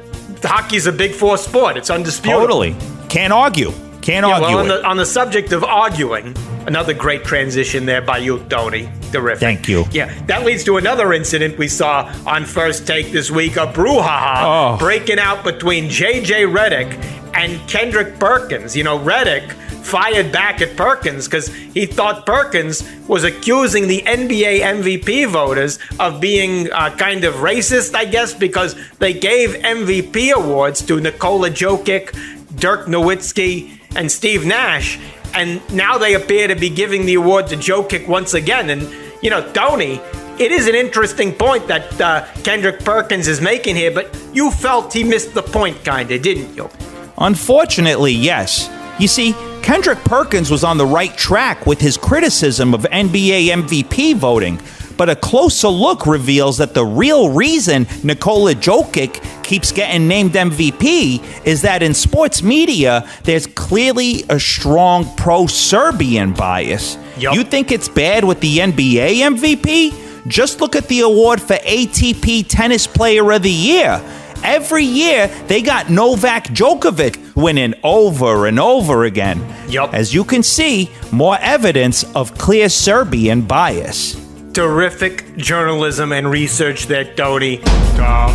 hockey's 0.43 0.87
a 0.87 0.93
big 0.93 1.13
four 1.13 1.37
sport. 1.39 1.77
It's 1.77 1.91
undisputed. 1.91 2.41
Totally. 2.41 2.77
Can't 3.09 3.33
argue. 3.33 3.73
Can't 4.01 4.27
Yeah, 4.27 4.33
argue 4.35 4.49
well, 4.49 4.59
on 4.59 4.69
the, 4.69 4.85
on 4.85 4.97
the 4.97 5.07
subject 5.07 5.53
of 5.53 5.63
arguing, 5.63 6.35
another 6.67 6.93
great 6.93 7.25
transition 7.25 7.87
there 7.87 8.03
by 8.03 8.19
you, 8.19 8.39
Tony. 8.49 8.89
Terrific. 9.13 9.41
Thank 9.41 9.69
you. 9.69 9.85
Yeah, 9.93 10.11
that 10.27 10.45
leads 10.45 10.65
to 10.65 10.77
another 10.77 11.13
incident 11.13 11.57
we 11.59 11.69
saw 11.69 12.11
on 12.27 12.45
First 12.45 12.87
Take 12.87 13.13
this 13.13 13.31
week 13.31 13.57
a 13.57 13.67
brouhaha 13.67 14.43
Oh. 14.75 14.77
breaking 14.79 15.19
out 15.21 15.45
between 15.45 15.89
J.J. 15.89 16.45
Redick 16.45 16.97
and 17.35 17.61
Kendrick 17.69 18.19
Perkins. 18.19 18.77
You 18.77 18.83
know, 18.85 18.99
Redick 18.99 19.53
fired 19.83 20.33
back 20.33 20.61
at 20.61 20.77
Perkins 20.77 21.27
because 21.27 21.49
he 21.49 21.87
thought 21.87 22.25
Perkins 22.25 22.83
was 23.09 23.25
accusing 23.25 23.89
the 23.89 24.03
NBA 24.03 24.61
MVP 24.61 25.29
voters 25.29 25.79
of 25.99 26.21
being 26.21 26.73
uh, 26.73 26.95
kind 26.97 27.25
of 27.25 27.35
racist, 27.35 27.95
I 27.95 28.05
guess, 28.05 28.33
because 28.33 28.77
they 28.99 29.13
gave 29.13 29.51
MVP 29.51 30.33
awards 30.33 30.83
to 30.87 31.01
Nikola 31.01 31.51
Jokic, 31.51 32.13
Dirk 32.57 32.87
Nowitzki, 32.87 33.79
and 33.97 34.11
Steve 34.11 34.47
Nash. 34.47 34.99
And 35.35 35.61
now 35.73 35.99
they 35.99 36.15
appear 36.15 36.49
to 36.49 36.55
be 36.55 36.71
giving 36.71 37.07
the 37.07 37.15
award 37.15 37.49
to 37.49 37.57
Jokic 37.57 38.07
once 38.07 38.35
again. 38.35 38.71
And, 38.71 38.89
you 39.23 39.31
know, 39.31 39.51
Tony, 39.53 40.01
it 40.39 40.53
is 40.53 40.69
an 40.69 40.75
interesting 40.75 41.33
point 41.33 41.67
that 41.69 42.01
uh, 42.01 42.27
Kendrick 42.43 42.81
Perkins 42.81 43.29
is 43.29 43.41
making 43.41 43.77
here, 43.77 43.91
but 43.91 44.17
you 44.33 44.51
felt 44.51 44.93
he 44.93 45.05
missed 45.05 45.35
the 45.35 45.43
point, 45.43 45.83
kinda, 45.85 46.19
didn't 46.19 46.55
you? 46.55 46.71
Unfortunately, 47.19 48.13
yes. 48.13 48.69
You 48.99 49.09
see, 49.09 49.35
Kendrick 49.63 49.99
Perkins 50.01 50.51
was 50.51 50.65
on 50.65 50.77
the 50.77 50.87
right 50.87 51.17
track 51.17 51.67
with 51.67 51.81
his 51.81 51.97
criticism 51.97 52.75
of 52.75 52.83
NBA 52.83 53.49
MVP 53.49 54.17
voting, 54.17 54.61
but 54.97 55.09
a 55.09 55.17
closer 55.17 55.69
look 55.69 56.07
reveals 56.07 56.59
that 56.59 56.75
the 56.75 56.85
real 56.85 57.31
reason 57.31 57.87
Nikola 58.05 58.55
Jokic 58.55 59.23
keeps 59.43 59.73
getting 59.73 60.07
named 60.09 60.33
MVP 60.33 61.45
is 61.45 61.63
that 61.63 61.83
in 61.83 61.95
sports 61.95 62.43
media, 62.43 63.09
there's 63.25 63.47
clearly 63.47 64.25
a 64.29 64.39
strong 64.39 65.05
pro 65.17 65.47
Serbian 65.47 66.33
bias. 66.33 66.99
Yup. 67.19 67.35
You 67.35 67.45
think 67.45 67.73
it's 67.73 67.89
bad 67.89 68.25
with 68.25 68.41
the 68.41 68.59
NBA 68.59 69.17
MVP? 69.17 70.27
Just 70.29 70.61
look 70.61 70.77
at 70.77 70.87
the 70.89 71.01
award 71.01 71.41
for 71.41 71.55
ATP 71.55 72.47
Tennis 72.49 72.87
Player 72.87 73.33
of 73.33 73.43
the 73.43 73.51
Year. 73.51 74.01
Every 74.45 74.85
year, 74.85 75.29
they 75.47 75.63
got 75.63 75.91
Novak 75.91 76.49
Djokovic 76.49 77.37
winning 77.37 77.75
over 77.83 78.47
and 78.47 78.59
over 78.59 79.05
again. 79.05 79.41
Yup. 79.69 79.95
As 79.95 80.13
you 80.13 80.25
can 80.25 80.43
see, 80.43 80.91
more 81.13 81.39
evidence 81.41 82.05
of 82.15 82.37
clear 82.37 82.69
Serbian 82.69 83.43
bias. 83.43 84.17
Terrific 84.53 85.37
journalism 85.37 86.13
and 86.13 86.31
research 86.31 86.87
there, 86.87 87.15
Tony. 87.15 87.59
Top 87.97 88.31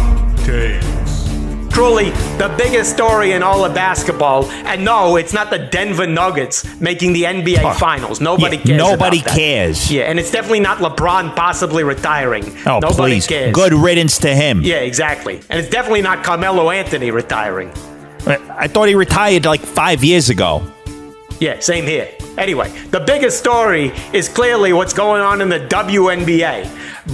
takes. 0.45 1.06
Truly, 1.77 2.09
the 2.39 2.51
biggest 2.57 2.91
story 2.91 3.33
in 3.33 3.43
all 3.43 3.63
of 3.63 3.75
basketball. 3.75 4.45
And 4.49 4.83
no, 4.83 5.15
it's 5.15 5.31
not 5.31 5.51
the 5.51 5.59
Denver 5.59 6.07
Nuggets 6.07 6.65
making 6.81 7.13
the 7.13 7.21
NBA 7.25 7.59
Oh, 7.63 7.71
Finals. 7.75 8.19
Nobody 8.19 8.57
yeah, 8.57 8.63
cares. 8.63 8.77
nobody 8.79 9.17
about 9.19 9.27
that. 9.29 9.35
cares. 9.37 9.91
Yeah, 9.91 10.05
and 10.09 10.19
it's 10.19 10.31
definitely 10.31 10.61
not 10.61 10.79
LeBron 10.79 11.35
possibly 11.35 11.83
retiring. 11.83 12.45
Oh, 12.65 12.79
Nobody 12.79 13.17
please. 13.17 13.27
cares. 13.27 13.53
Good 13.53 13.73
riddance 13.73 14.17
to 14.19 14.33
him. 14.35 14.63
Yeah, 14.63 14.77
exactly. 14.77 15.35
And 15.51 15.59
it's 15.59 15.69
definitely 15.69 16.01
not 16.01 16.23
Carmelo 16.23 16.71
Anthony 16.71 17.11
retiring. 17.11 17.69
I 18.25 18.67
thought 18.67 18.87
he 18.87 18.95
retired 18.95 19.45
like 19.45 19.61
five 19.61 20.03
years 20.03 20.29
ago. 20.31 20.63
Yeah, 21.39 21.59
same 21.59 21.85
here. 21.85 22.09
Anyway, 22.37 22.69
the 22.89 22.99
biggest 22.99 23.39
story 23.39 23.91
is 24.13 24.29
clearly 24.29 24.73
what's 24.73 24.93
going 24.93 25.21
on 25.21 25.41
in 25.41 25.49
the 25.49 25.59
WNBA. 25.59 26.65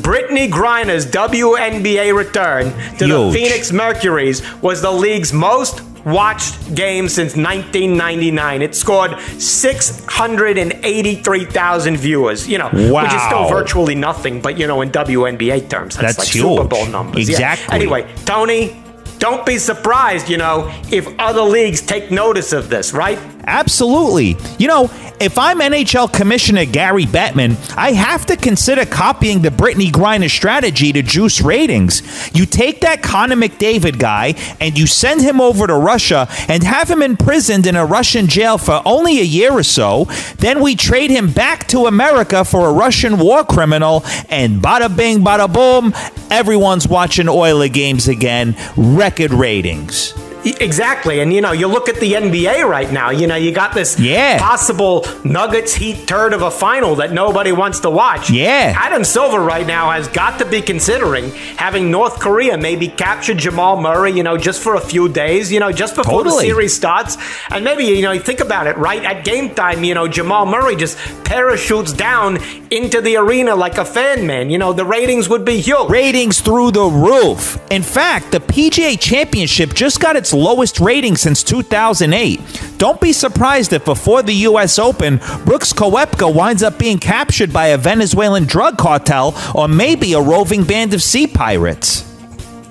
Brittney 0.02 0.50
Griner's 0.50 1.06
WNBA 1.06 2.14
return 2.16 2.72
to 2.98 3.08
the 3.08 3.32
Phoenix 3.34 3.72
Mercuries 3.72 4.42
was 4.62 4.82
the 4.82 4.92
league's 4.92 5.32
most 5.34 5.82
watched 6.06 6.76
game 6.76 7.08
since 7.08 7.38
1999. 7.38 8.62
It 8.62 8.76
scored 8.76 9.18
683,000 9.40 11.98
viewers, 11.98 12.46
you 12.48 12.58
know, 12.58 12.70
which 12.70 13.14
is 13.14 13.22
still 13.24 13.48
virtually 13.50 13.96
nothing, 13.96 14.42
but 14.42 14.58
you 14.58 14.68
know, 14.68 14.82
in 14.82 14.92
WNBA 14.92 15.70
terms, 15.70 15.96
that's, 15.96 16.18
That's 16.18 16.20
like 16.20 16.28
Super. 16.28 16.66
Bowl 16.68 16.86
numbers. 16.88 17.30
Yeah. 17.30 17.36
Exactly. 17.36 17.76
Anyway, 17.76 18.06
Tony, 18.26 18.84
don't 19.20 19.46
be 19.46 19.58
surprised, 19.58 20.28
you 20.28 20.36
know, 20.38 20.70
if 20.92 21.08
other 21.20 21.42
leagues 21.42 21.80
take 21.82 22.12
notice 22.12 22.52
of 22.52 22.70
this, 22.70 22.92
right? 22.92 23.18
Absolutely. 23.46 24.38
You 24.58 24.68
know, 24.68 24.90
if 25.20 25.38
I'm 25.38 25.60
NHL 25.60 26.12
Commissioner 26.12 26.66
Gary 26.66 27.06
Bettman, 27.06 27.56
I 27.78 27.92
have 27.92 28.26
to 28.28 28.36
consider 28.36 28.86
copying 28.86 29.42
the 29.42 29.50
Brittney 29.50 29.90
Griner 29.90 30.30
strategy 30.30 30.92
to 30.94 31.02
juice 31.02 31.42
ratings. 31.42 32.02
You 32.36 32.46
take 32.46 32.82
that 32.82 33.02
Connor 33.04 33.36
McDavid 33.36 34.00
guy 34.00 34.36
and 34.60 34.78
you 34.78 34.88
send 34.88 35.22
him 35.22 35.40
over 35.42 35.68
to 35.68 35.76
Russia 35.76 36.28
and 36.48 36.64
have 36.64 36.90
him 36.90 37.02
imprisoned 37.02 37.68
in 37.68 37.76
a 37.76 37.86
Russian 37.86 38.28
jail 38.28 38.58
for 38.58 38.82
only 38.86 39.20
a 39.20 39.24
year 39.24 39.52
or 39.52 39.64
so. 39.64 40.06
Then 40.38 40.62
we 40.62 40.76
trade 40.76 41.10
him 41.10 41.32
back 41.32 41.68
to 41.70 41.88
America 41.88 42.44
for 42.46 42.68
a 42.68 42.74
Russian 42.74 43.18
war 43.20 43.44
criminal, 43.44 44.04
and 44.30 44.62
bada 44.62 44.96
bing, 44.96 45.20
bada 45.20 45.52
boom, 45.52 45.94
everyone's 46.32 46.88
watching 46.88 47.30
Oiler 47.30 47.68
games 47.68 48.08
again. 48.08 48.56
Record 48.76 49.32
ratings. 49.32 50.14
Exactly. 50.46 51.20
And, 51.22 51.32
you 51.34 51.42
know, 51.42 51.52
you 51.52 51.68
look 51.68 51.90
at 51.90 51.96
the 52.00 52.14
NBA 52.14 52.68
right 52.68 52.92
now, 52.92 53.10
you 53.10 53.28
know, 53.28 53.36
you 53.36 53.52
got 53.52 53.74
this 53.74 53.98
Yeah. 54.00 54.40
possible 54.40 55.06
Nuggets 55.24 55.74
Heat 55.76 56.08
turd 56.08 56.34
of 56.34 56.42
a 56.42 56.52
final 56.52 56.96
that 56.96 57.12
nobody 57.14 57.52
wants 57.52 57.80
to 57.82 57.90
watch. 57.90 58.30
Yeah. 58.30 58.74
Adam 58.78 59.04
Silver 59.04 59.40
right 59.40 59.66
now 59.66 59.92
has 59.92 60.08
got 60.08 60.40
to 60.40 60.46
be 60.46 60.62
considering 60.62 61.32
having 61.58 61.90
North 61.92 62.20
Korea 62.20 62.58
maybe 62.58 62.88
capture 62.88 63.34
Jamal 63.34 63.80
Murray, 63.82 64.12
you 64.12 64.24
know, 64.24 64.38
just 64.38 64.62
for 64.62 64.76
a 64.76 64.82
few 64.82 65.08
days, 65.10 65.52
you 65.52 65.60
know, 65.60 65.72
just 65.72 65.96
before 65.96 66.24
Totally. 66.24 66.46
the 66.46 66.54
series 66.54 66.76
starts. 66.76 67.18
And 67.52 67.64
maybe, 67.64 67.86
you 67.86 68.02
know, 68.02 68.12
you 68.12 68.20
think 68.20 68.40
about 68.40 68.68
it, 68.68 68.78
right? 68.78 69.04
At 69.04 69.24
game 69.24 69.54
time, 69.56 69.84
you 69.84 69.94
know, 69.94 70.08
Jamal 70.08 70.46
Murray 70.46 70.76
just 70.76 70.98
parachutes 71.24 71.94
down 71.94 72.40
into 72.70 73.02
the 73.02 73.16
arena 73.18 73.56
like 73.56 73.78
a 73.78 73.86
fan 73.86 74.26
man. 74.28 74.50
You 74.50 74.58
know, 74.58 74.74
the 74.74 74.86
ratings 74.86 75.30
would 75.30 75.46
be 75.46 75.60
huge. 75.60 75.90
ratings 75.90 76.42
through 76.42 76.72
the 76.72 76.84
roof. 76.86 77.58
In 77.72 77.84
fact, 77.84 78.32
the 78.32 78.40
PGA 78.40 79.00
Championship 79.00 79.74
just 79.74 80.00
got 80.00 80.16
its 80.16 80.33
lowest 80.34 80.80
rating 80.80 81.16
since 81.16 81.44
2008. 81.44 82.40
Don't 82.78 83.00
be 83.00 83.14
surprised 83.14 83.74
if 83.74 83.86
before 83.86 84.22
the 84.24 84.34
U.S. 84.50 84.78
Open, 84.80 85.18
Brooks 85.46 85.72
Koepka 85.74 86.34
winds 86.34 86.64
up 86.64 86.78
being 86.78 86.98
captured 86.98 87.52
by 87.54 87.68
a 87.68 87.78
Venezuelan 87.78 88.46
drug 88.46 88.78
cartel 88.78 89.34
or 89.56 89.68
maybe 89.68 90.14
a 90.14 90.22
roving 90.22 90.64
band 90.64 90.94
of 90.94 91.02
sea 91.02 91.28
pirates. 91.28 92.02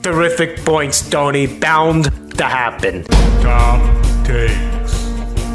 Terrific 0.02 0.64
points, 0.64 1.08
Tony. 1.08 1.46
Bound 1.46 2.04
to 2.36 2.44
happen. 2.44 3.04
Tom 3.40 4.24
takes. 4.24 4.92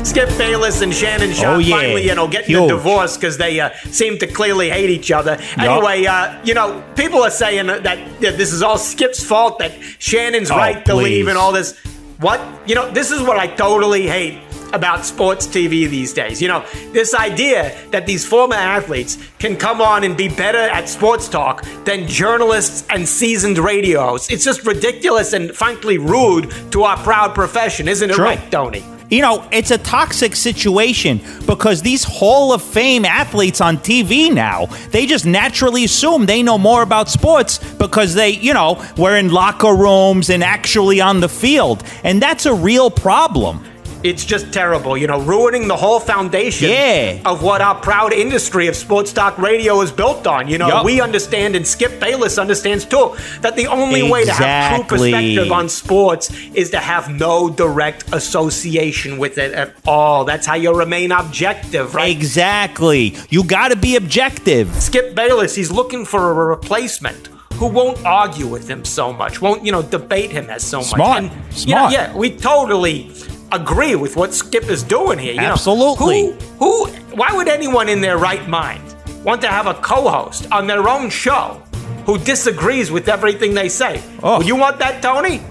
Skip 0.07 0.29
Bayless 0.37 0.81
and 0.81 0.93
Shannon 0.93 1.33
Sharpe 1.33 1.57
Oh, 1.57 1.59
yeah. 1.59 1.75
finally, 1.75 2.05
you 2.07 2.15
know, 2.15 2.29
getting 2.29 2.47
Huge. 2.55 2.71
a 2.71 2.75
divorce 2.75 3.17
because 3.17 3.37
they 3.37 3.59
uh, 3.59 3.71
seem 3.91 4.17
to 4.19 4.27
clearly 4.27 4.69
hate 4.69 4.89
each 4.89 5.11
other. 5.11 5.37
Anyway, 5.57 6.05
uh, 6.05 6.41
you 6.45 6.53
know, 6.53 6.81
people 6.95 7.21
are 7.23 7.29
saying 7.29 7.67
that, 7.67 7.83
that 7.83 8.37
this 8.37 8.53
is 8.53 8.63
all 8.63 8.77
Skip's 8.77 9.21
fault, 9.21 9.59
that 9.59 9.73
Shannon's 9.99 10.49
Oh, 10.49 10.55
right 10.55 10.85
to 10.85 10.93
please. 10.93 11.03
leave 11.03 11.27
and 11.27 11.37
all 11.37 11.51
this. 11.51 11.77
What? 12.19 12.41
You 12.67 12.75
know, 12.75 12.89
this 12.91 13.11
is 13.11 13.21
what 13.21 13.37
I 13.37 13.47
totally 13.47 14.07
hate 14.07 14.41
about 14.73 15.05
sports 15.05 15.47
TV 15.47 15.87
these 15.87 16.13
days. 16.13 16.41
You 16.41 16.47
know, 16.47 16.65
this 16.91 17.13
idea 17.13 17.77
that 17.91 18.05
these 18.05 18.25
former 18.25 18.55
athletes 18.55 19.17
can 19.39 19.55
come 19.55 19.81
on 19.81 20.03
and 20.03 20.17
be 20.17 20.27
better 20.27 20.57
at 20.57 20.89
sports 20.89 21.29
talk 21.29 21.63
than 21.85 22.07
journalists 22.07 22.85
and 22.89 23.07
seasoned 23.07 23.59
radios. 23.59 24.29
It's 24.29 24.43
just 24.43 24.65
ridiculous 24.65 25.33
and 25.33 25.51
frankly 25.51 25.97
rude 25.97 26.51
to 26.71 26.83
our 26.83 26.97
proud 26.97 27.35
profession, 27.35 27.87
isn't 27.87 28.09
it 28.09 28.15
True. 28.15 28.25
right, 28.25 28.51
Tony? 28.51 28.83
You 29.09 29.21
know, 29.21 29.47
it's 29.53 29.71
a 29.71 29.77
toxic 29.77 30.35
situation 30.35 31.21
because 31.45 31.81
these 31.81 32.03
Hall 32.03 32.51
of 32.51 32.61
Fame 32.61 33.05
athletes 33.05 33.61
on 33.61 33.77
TV 33.77 34.33
now, 34.33 34.65
they 34.91 35.05
just 35.05 35.25
naturally 35.25 35.85
assume 35.85 36.25
they 36.25 36.43
know 36.43 36.57
more 36.57 36.81
about 36.81 37.07
sports 37.07 37.59
because 37.75 38.13
they, 38.15 38.31
you 38.31 38.53
know, 38.53 38.83
were 38.97 39.15
in 39.15 39.31
locker 39.31 39.73
rooms 39.73 40.29
and 40.29 40.43
actually 40.43 40.99
on 40.99 41.21
the 41.21 41.29
field. 41.29 41.83
And 42.03 42.21
that's 42.21 42.45
a 42.45 42.53
real 42.53 42.91
problem. 42.91 43.63
It's 44.03 44.23
just 44.23 44.53
terrible, 44.53 44.95
you 44.95 45.07
know, 45.07 45.19
ruining 45.19 45.67
the 45.67 45.75
whole 45.75 45.99
foundation 45.99 46.69
Yeah. 46.69 47.17
of 47.25 47.41
what 47.41 47.61
our 47.61 47.75
proud 47.75 48.13
industry 48.13 48.67
of 48.67 48.75
sports 48.75 49.11
talk 49.11 49.37
radio 49.39 49.81
is 49.81 49.91
built 49.91 50.27
on. 50.27 50.47
You 50.47 50.59
know, 50.59 50.67
Yup. 50.67 50.85
we 50.85 51.01
understand, 51.01 51.55
and 51.55 51.65
Skip 51.67 51.99
Bayless 51.99 52.37
understands 52.37 52.85
too, 52.85 53.15
that 53.41 53.55
the 53.55 53.65
only 53.67 54.03
way 54.03 54.23
to 54.23 54.31
have 54.31 54.75
true 54.87 54.97
perspective 54.97 55.51
on 55.51 55.67
sports 55.67 56.29
is 56.53 56.69
to 56.71 56.77
have 56.77 57.09
no 57.09 57.49
direct 57.49 58.05
association 58.13 59.17
with 59.17 59.37
it 59.39 59.51
at 59.53 59.73
all. 59.87 60.25
That's 60.25 60.45
how 60.45 60.55
you 60.55 60.73
remain 60.75 61.11
objective, 61.11 61.95
right? 61.95 62.11
Exactly. 62.11 63.15
You 63.29 63.43
got 63.43 63.69
to 63.69 63.75
be 63.75 63.95
objective. 63.95 64.69
Skip 64.81 65.15
Bayless, 65.15 65.55
he's 65.55 65.71
looking 65.71 66.05
for 66.05 66.29
a 66.29 66.33
replacement 66.33 67.29
who 67.55 67.65
won't 67.65 68.05
argue 68.05 68.45
with 68.45 68.69
him 68.69 68.85
so 68.85 69.11
much, 69.11 69.41
won't, 69.41 69.65
you 69.65 69.71
know, 69.71 69.81
debate 69.81 70.29
him 70.31 70.47
as 70.51 70.63
so 70.63 70.81
Smart. 70.83 71.23
much. 71.23 71.31
you 71.31 71.37
know, 71.73 71.89
Smart. 71.89 71.93
yeah, 71.93 72.15
we 72.15 72.29
totally 72.29 73.11
agree 73.51 73.95
with 73.95 74.15
what 74.15 74.33
Skip 74.33 74.65
is 74.65 74.83
doing 74.83 75.19
here. 75.19 75.33
You 75.33 75.41
know, 75.41 75.53
Absolutely. 75.53 76.31
who, 76.59 76.85
who, 76.85 76.87
why 77.15 77.31
would 77.33 77.47
anyone 77.47 77.89
in 77.89 78.01
their 78.01 78.17
right 78.17 78.47
mind 78.47 78.95
want 79.23 79.41
to 79.41 79.47
have 79.47 79.67
a 79.67 79.73
co-host 79.75 80.51
on 80.51 80.67
their 80.67 80.87
own 80.87 81.09
show 81.09 81.61
who 82.05 82.17
disagrees 82.17 82.91
with 82.91 83.09
everything 83.09 83.53
they 83.53 83.69
say? 83.69 84.03
Oh. 84.23 84.39
Would 84.39 84.47
you 84.47 84.55
want 84.55 84.79
that, 84.79 85.01
Tony? 85.01 85.41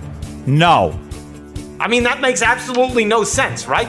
No. 0.46 0.98
I 1.78 1.88
mean, 1.88 2.02
that 2.04 2.20
makes 2.20 2.42
absolutely 2.42 3.04
no 3.04 3.24
sense, 3.24 3.66
right? 3.66 3.88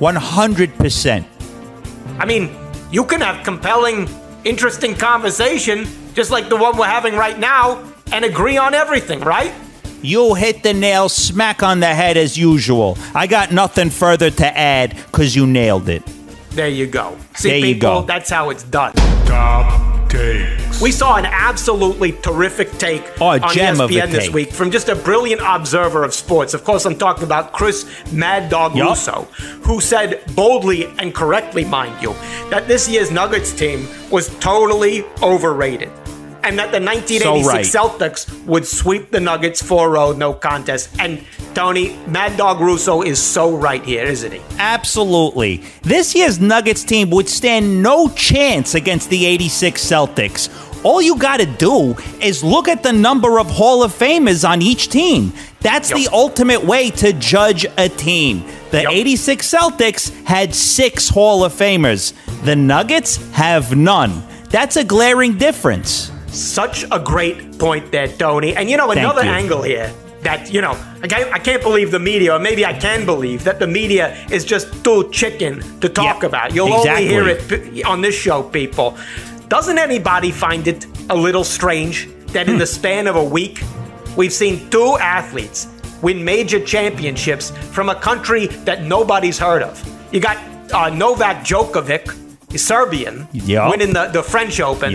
100%. 0.00 1.24
I 2.18 2.24
mean, 2.24 2.54
you 2.90 3.04
can 3.04 3.20
have 3.20 3.44
compelling, 3.44 4.08
interesting 4.44 4.94
conversation, 4.94 5.86
just 6.14 6.30
like 6.30 6.48
the 6.48 6.56
one 6.56 6.76
we're 6.76 6.86
having 6.86 7.14
right 7.14 7.38
now, 7.38 7.82
and 8.12 8.24
agree 8.24 8.56
on 8.56 8.74
everything, 8.74 9.20
right? 9.20 9.52
You 10.02 10.34
hit 10.34 10.62
the 10.62 10.74
nail 10.74 11.08
smack 11.08 11.62
on 11.62 11.80
the 11.80 11.94
head 11.94 12.16
as 12.16 12.36
usual. 12.36 12.96
I 13.14 13.26
got 13.26 13.52
nothing 13.52 13.90
further 13.90 14.30
to 14.30 14.58
add 14.58 14.96
because 15.06 15.34
you 15.34 15.46
nailed 15.46 15.88
it. 15.88 16.02
There 16.50 16.68
you 16.68 16.86
go. 16.86 17.16
See, 17.34 17.48
There 17.50 17.58
you 17.58 17.74
people, 17.74 18.00
go. 18.02 18.06
that's 18.06 18.30
how 18.30 18.50
it's 18.50 18.62
done. 18.62 18.92
Tom 19.26 20.08
takes. 20.08 20.80
We 20.80 20.90
saw 20.92 21.16
an 21.16 21.26
absolutely 21.26 22.12
terrific 22.12 22.70
take 22.78 23.02
Oh, 23.20 23.26
on 23.26 23.52
gem 23.52 23.80
of 23.80 23.90
ESPN 23.90 24.10
this 24.10 24.24
take. 24.26 24.34
week 24.34 24.52
from 24.52 24.70
just 24.70 24.88
a 24.88 24.94
brilliant 24.96 25.42
observer 25.44 26.04
of 26.04 26.14
sports. 26.14 26.54
Of 26.54 26.64
course, 26.64 26.84
I'm 26.86 26.96
talking 26.96 27.24
about 27.24 27.52
Chris 27.52 27.84
Mad 28.12 28.48
Dog 28.48 28.74
Yup. 28.76 28.88
Russo, 28.90 29.22
who 29.62 29.80
said 29.80 30.22
boldly 30.34 30.86
and 30.98 31.14
correctly, 31.14 31.64
mind 31.64 32.00
you, 32.02 32.14
that 32.50 32.68
this 32.68 32.88
year's 32.88 33.10
Nuggets 33.10 33.52
team 33.52 33.88
was 34.10 34.28
totally 34.38 35.04
overrated. 35.22 35.90
And 36.46 36.56
that 36.60 36.70
the 36.70 36.80
1986 36.80 37.72
So 37.72 37.88
right. 37.88 37.90
Celtics 38.00 38.46
would 38.46 38.64
sweep 38.64 39.10
the 39.10 39.18
Nuggets 39.18 39.60
4 39.60 39.92
0, 39.92 40.12
no 40.12 40.32
contest. 40.32 40.94
And 41.00 41.24
Tony, 41.54 41.96
Mad 42.06 42.36
Dog 42.36 42.60
Russo 42.60 43.02
is 43.02 43.20
so 43.20 43.56
right 43.56 43.82
here, 43.84 44.04
isn't 44.04 44.30
he? 44.30 44.40
Absolutely. 44.58 45.64
This 45.82 46.14
year's 46.14 46.38
Nuggets 46.38 46.84
team 46.84 47.10
would 47.10 47.28
stand 47.28 47.82
no 47.82 48.08
chance 48.10 48.76
against 48.76 49.10
the 49.10 49.26
86 49.26 49.84
Celtics. 49.84 50.84
All 50.84 51.02
you 51.02 51.18
got 51.18 51.38
to 51.38 51.46
do 51.46 51.96
is 52.20 52.44
look 52.44 52.68
at 52.68 52.84
the 52.84 52.92
number 52.92 53.40
of 53.40 53.50
Hall 53.50 53.82
of 53.82 53.92
Famers 53.92 54.48
on 54.48 54.62
each 54.62 54.88
team. 54.88 55.32
That's 55.62 55.90
Yup. 55.90 55.98
the 55.98 56.08
ultimate 56.12 56.62
way 56.62 56.90
to 56.90 57.12
judge 57.14 57.66
a 57.76 57.88
team. 57.88 58.44
The 58.70 58.82
Yup. 58.82 58.92
86 58.92 59.50
Celtics 59.52 60.24
had 60.24 60.54
six 60.54 61.08
Hall 61.08 61.42
of 61.42 61.52
Famers, 61.52 62.12
the 62.44 62.54
Nuggets 62.54 63.16
have 63.32 63.76
none. 63.76 64.22
That's 64.50 64.76
a 64.76 64.84
glaring 64.84 65.38
difference. 65.38 66.12
Such 66.36 66.84
a 66.92 66.98
great 67.00 67.58
point 67.58 67.90
there, 67.92 68.08
Tony. 68.08 68.54
And 68.54 68.68
you 68.70 68.76
know, 68.76 68.90
another 68.90 69.24
you. 69.24 69.30
angle 69.30 69.62
here 69.62 69.92
that, 70.22 70.52
you 70.52 70.60
know, 70.60 70.72
I 71.02 71.06
can't, 71.08 71.32
I 71.32 71.38
can't 71.38 71.62
believe 71.62 71.90
the 71.90 71.98
media, 71.98 72.34
or 72.34 72.38
maybe 72.38 72.66
I 72.66 72.72
can 72.72 73.06
believe 73.06 73.44
that 73.44 73.58
the 73.58 73.66
media 73.66 74.16
is 74.30 74.44
just 74.44 74.66
too 74.84 75.08
chicken 75.10 75.60
to 75.80 75.88
talk 75.88 76.22
Yep, 76.22 76.30
about. 76.30 76.54
You'll 76.54 76.76
exactly. 76.76 77.16
only 77.16 77.34
hear 77.34 77.38
it 77.76 77.84
on 77.86 78.00
this 78.00 78.14
show, 78.14 78.42
people. 78.42 78.96
Doesn't 79.48 79.78
anybody 79.78 80.30
find 80.32 80.66
it 80.66 80.86
a 81.08 81.16
little 81.16 81.44
strange 81.44 82.08
that 82.32 82.46
Hmm. 82.46 82.52
in 82.54 82.58
the 82.58 82.66
span 82.66 83.06
of 83.06 83.16
a 83.16 83.24
week, 83.24 83.62
we've 84.16 84.32
seen 84.32 84.68
two 84.70 84.98
athletes 84.98 85.68
win 86.02 86.22
major 86.24 86.58
championships 86.60 87.50
from 87.70 87.88
a 87.88 87.94
country 87.94 88.48
that 88.66 88.82
nobody's 88.84 89.38
heard 89.38 89.62
of? 89.62 89.80
You 90.12 90.20
got 90.20 90.36
uh, 90.74 90.90
Novak 90.90 91.44
Djokovic, 91.44 92.10
Serbian, 92.58 93.28
Yup. 93.32 93.70
winning 93.70 93.92
the, 93.92 94.08
the 94.08 94.22
French 94.22 94.60
Open. 94.60 94.90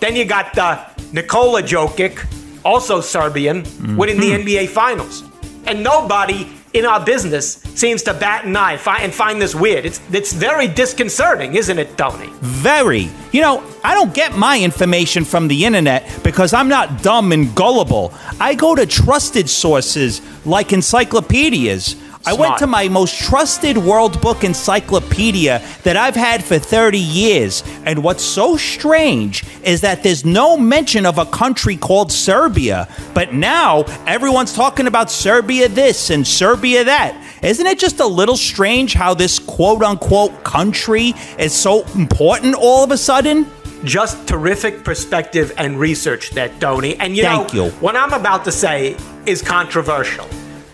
Then 0.00 0.16
you 0.16 0.24
got 0.24 0.56
uh, 0.58 0.86
Nikola 1.12 1.62
Jokic, 1.62 2.24
also 2.64 3.00
Serbian, 3.00 3.64
winning 3.96 4.20
the 4.20 4.30
NBA 4.30 4.68
Finals. 4.68 5.22
And 5.66 5.82
nobody 5.82 6.50
in 6.74 6.84
our 6.84 7.02
business 7.04 7.54
seems 7.74 8.02
to 8.02 8.12
bat 8.12 8.44
an 8.44 8.56
eye 8.56 8.76
fi- 8.76 8.98
and 8.98 9.14
find 9.14 9.40
this 9.40 9.54
weird. 9.54 9.86
It's, 9.86 10.00
it's 10.12 10.32
very 10.32 10.66
disconcerting, 10.66 11.54
isn't 11.54 11.78
it, 11.78 11.96
Tony? 11.96 12.30
Very. 12.40 13.08
You 13.32 13.40
know, 13.42 13.62
I 13.84 13.94
don't 13.94 14.12
get 14.12 14.36
my 14.36 14.58
information 14.60 15.24
from 15.24 15.46
the 15.48 15.64
internet 15.64 16.20
because 16.24 16.52
I'm 16.52 16.68
not 16.68 17.02
dumb 17.02 17.32
and 17.32 17.54
gullible. 17.54 18.12
I 18.40 18.54
go 18.54 18.74
to 18.74 18.86
trusted 18.86 19.48
sources 19.48 20.20
like 20.44 20.72
encyclopedias. 20.72 21.96
I 22.26 22.32
went 22.32 22.56
to 22.58 22.66
my 22.66 22.88
most 22.88 23.18
trusted 23.18 23.76
World 23.76 24.18
Book 24.22 24.44
encyclopedia 24.44 25.62
that 25.82 25.98
I've 25.98 26.16
had 26.16 26.42
for 26.42 26.58
30 26.58 26.98
years. 26.98 27.62
And 27.84 28.02
what's 28.02 28.24
so 28.24 28.56
strange 28.56 29.44
is 29.62 29.82
that 29.82 30.02
there's 30.02 30.24
no 30.24 30.56
mention 30.56 31.04
of 31.04 31.18
a 31.18 31.26
country 31.26 31.76
called 31.76 32.10
Serbia. 32.10 32.88
But 33.12 33.34
now 33.34 33.82
everyone's 34.06 34.54
talking 34.54 34.86
about 34.86 35.10
Serbia 35.10 35.68
this 35.68 36.08
and 36.08 36.26
Serbia 36.26 36.84
that. 36.84 37.14
Isn't 37.42 37.66
it 37.66 37.78
just 37.78 38.00
a 38.00 38.06
little 38.06 38.38
strange 38.38 38.94
how 38.94 39.12
this 39.12 39.38
quote 39.38 39.82
unquote 39.82 40.44
country 40.44 41.12
is 41.38 41.52
so 41.52 41.84
important 41.94 42.54
all 42.54 42.82
of 42.82 42.90
a 42.90 42.96
sudden? 42.96 43.50
Just 43.84 44.26
terrific 44.26 44.82
perspective 44.82 45.52
and 45.58 45.78
research 45.78 46.30
there, 46.30 46.48
Tony. 46.58 46.96
And 46.96 47.14
you 47.14 47.24
Thank 47.24 47.52
know, 47.52 47.66
you. 47.66 47.70
what 47.72 47.96
I'm 47.96 48.14
about 48.14 48.46
to 48.46 48.52
say 48.52 48.96
is 49.26 49.42
controversial. 49.42 50.26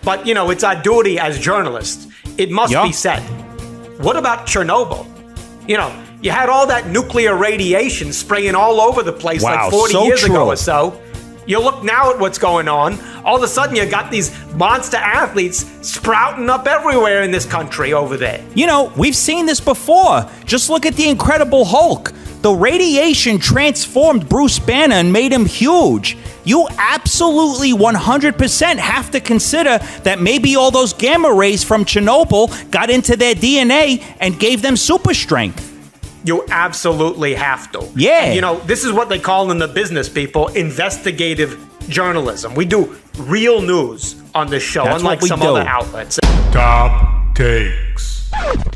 But, 0.03 0.25
you 0.25 0.33
know, 0.33 0.49
it's 0.49 0.63
our 0.63 0.75
duty 0.81 1.19
as 1.19 1.39
journalists. 1.39 2.07
It 2.37 2.51
must 2.51 2.71
Yeah. 2.73 2.83
be 2.83 2.91
said. 2.91 3.21
What 3.99 4.17
about 4.17 4.47
Chernobyl? 4.47 5.05
You 5.67 5.77
know, 5.77 5.91
you 6.21 6.31
had 6.31 6.49
all 6.49 6.65
that 6.67 6.87
nuclear 6.89 7.35
radiation 7.35 8.11
spraying 8.13 8.55
all 8.55 8.81
over 8.81 9.03
the 9.03 9.13
place 9.13 9.43
Wow, 9.43 9.63
like 9.63 9.71
40 9.71 9.93
so 9.93 10.05
years 10.05 10.23
ago 10.23 10.47
or 10.47 10.55
so. 10.55 10.93
You 11.47 11.59
look 11.59 11.83
now 11.83 12.11
at 12.11 12.19
what's 12.19 12.37
going 12.37 12.67
on. 12.67 12.97
All 13.25 13.35
of 13.35 13.43
a 13.43 13.47
sudden, 13.47 13.75
you 13.75 13.85
got 13.85 14.11
these 14.11 14.31
monster 14.55 14.97
athletes 14.97 15.65
sprouting 15.81 16.49
up 16.49 16.67
everywhere 16.67 17.23
in 17.23 17.31
this 17.31 17.45
country 17.45 17.93
over 17.93 18.15
there. 18.15 18.41
You 18.53 18.67
know, 18.67 18.91
we've 18.95 19.15
seen 19.15 19.47
this 19.47 19.59
before. 19.59 20.25
Just 20.45 20.69
look 20.69 20.85
at 20.85 20.95
the 20.95 21.09
Incredible 21.09 21.65
Hulk. 21.65 22.13
The 22.41 22.51
radiation 22.51 23.37
transformed 23.37 24.29
Bruce 24.29 24.59
Banner 24.59 24.95
and 24.95 25.11
made 25.11 25.31
him 25.31 25.45
huge. 25.45 26.17
You 26.43 26.67
absolutely 26.77 27.73
100% 27.73 28.77
have 28.77 29.11
to 29.11 29.19
consider 29.19 29.77
that 30.03 30.19
maybe 30.19 30.55
all 30.55 30.71
those 30.71 30.93
gamma 30.93 31.31
rays 31.33 31.63
from 31.63 31.85
Chernobyl 31.85 32.49
got 32.71 32.89
into 32.89 33.15
their 33.15 33.35
DNA 33.35 34.03
and 34.19 34.39
gave 34.39 34.61
them 34.61 34.75
super 34.75 35.13
strength. 35.13 35.67
You 36.23 36.45
absolutely 36.49 37.33
have 37.35 37.71
to. 37.71 37.87
Yeah. 37.95 38.25
And, 38.25 38.35
you 38.35 38.41
know, 38.41 38.59
this 38.61 38.83
is 38.83 38.91
what 38.91 39.09
they 39.09 39.19
call 39.19 39.51
in 39.51 39.57
the 39.57 39.67
business 39.67 40.07
people 40.07 40.47
investigative 40.49 41.59
journalism. 41.89 42.53
We 42.53 42.65
do 42.65 42.95
real 43.17 43.61
news 43.61 44.21
on 44.35 44.47
this 44.47 44.63
show, 44.63 44.83
That's 44.83 45.01
unlike 45.01 45.21
some 45.21 45.39
do. 45.39 45.47
other 45.55 45.67
outlets. 45.67 46.19
Top 46.51 47.35
takes. 47.35 48.29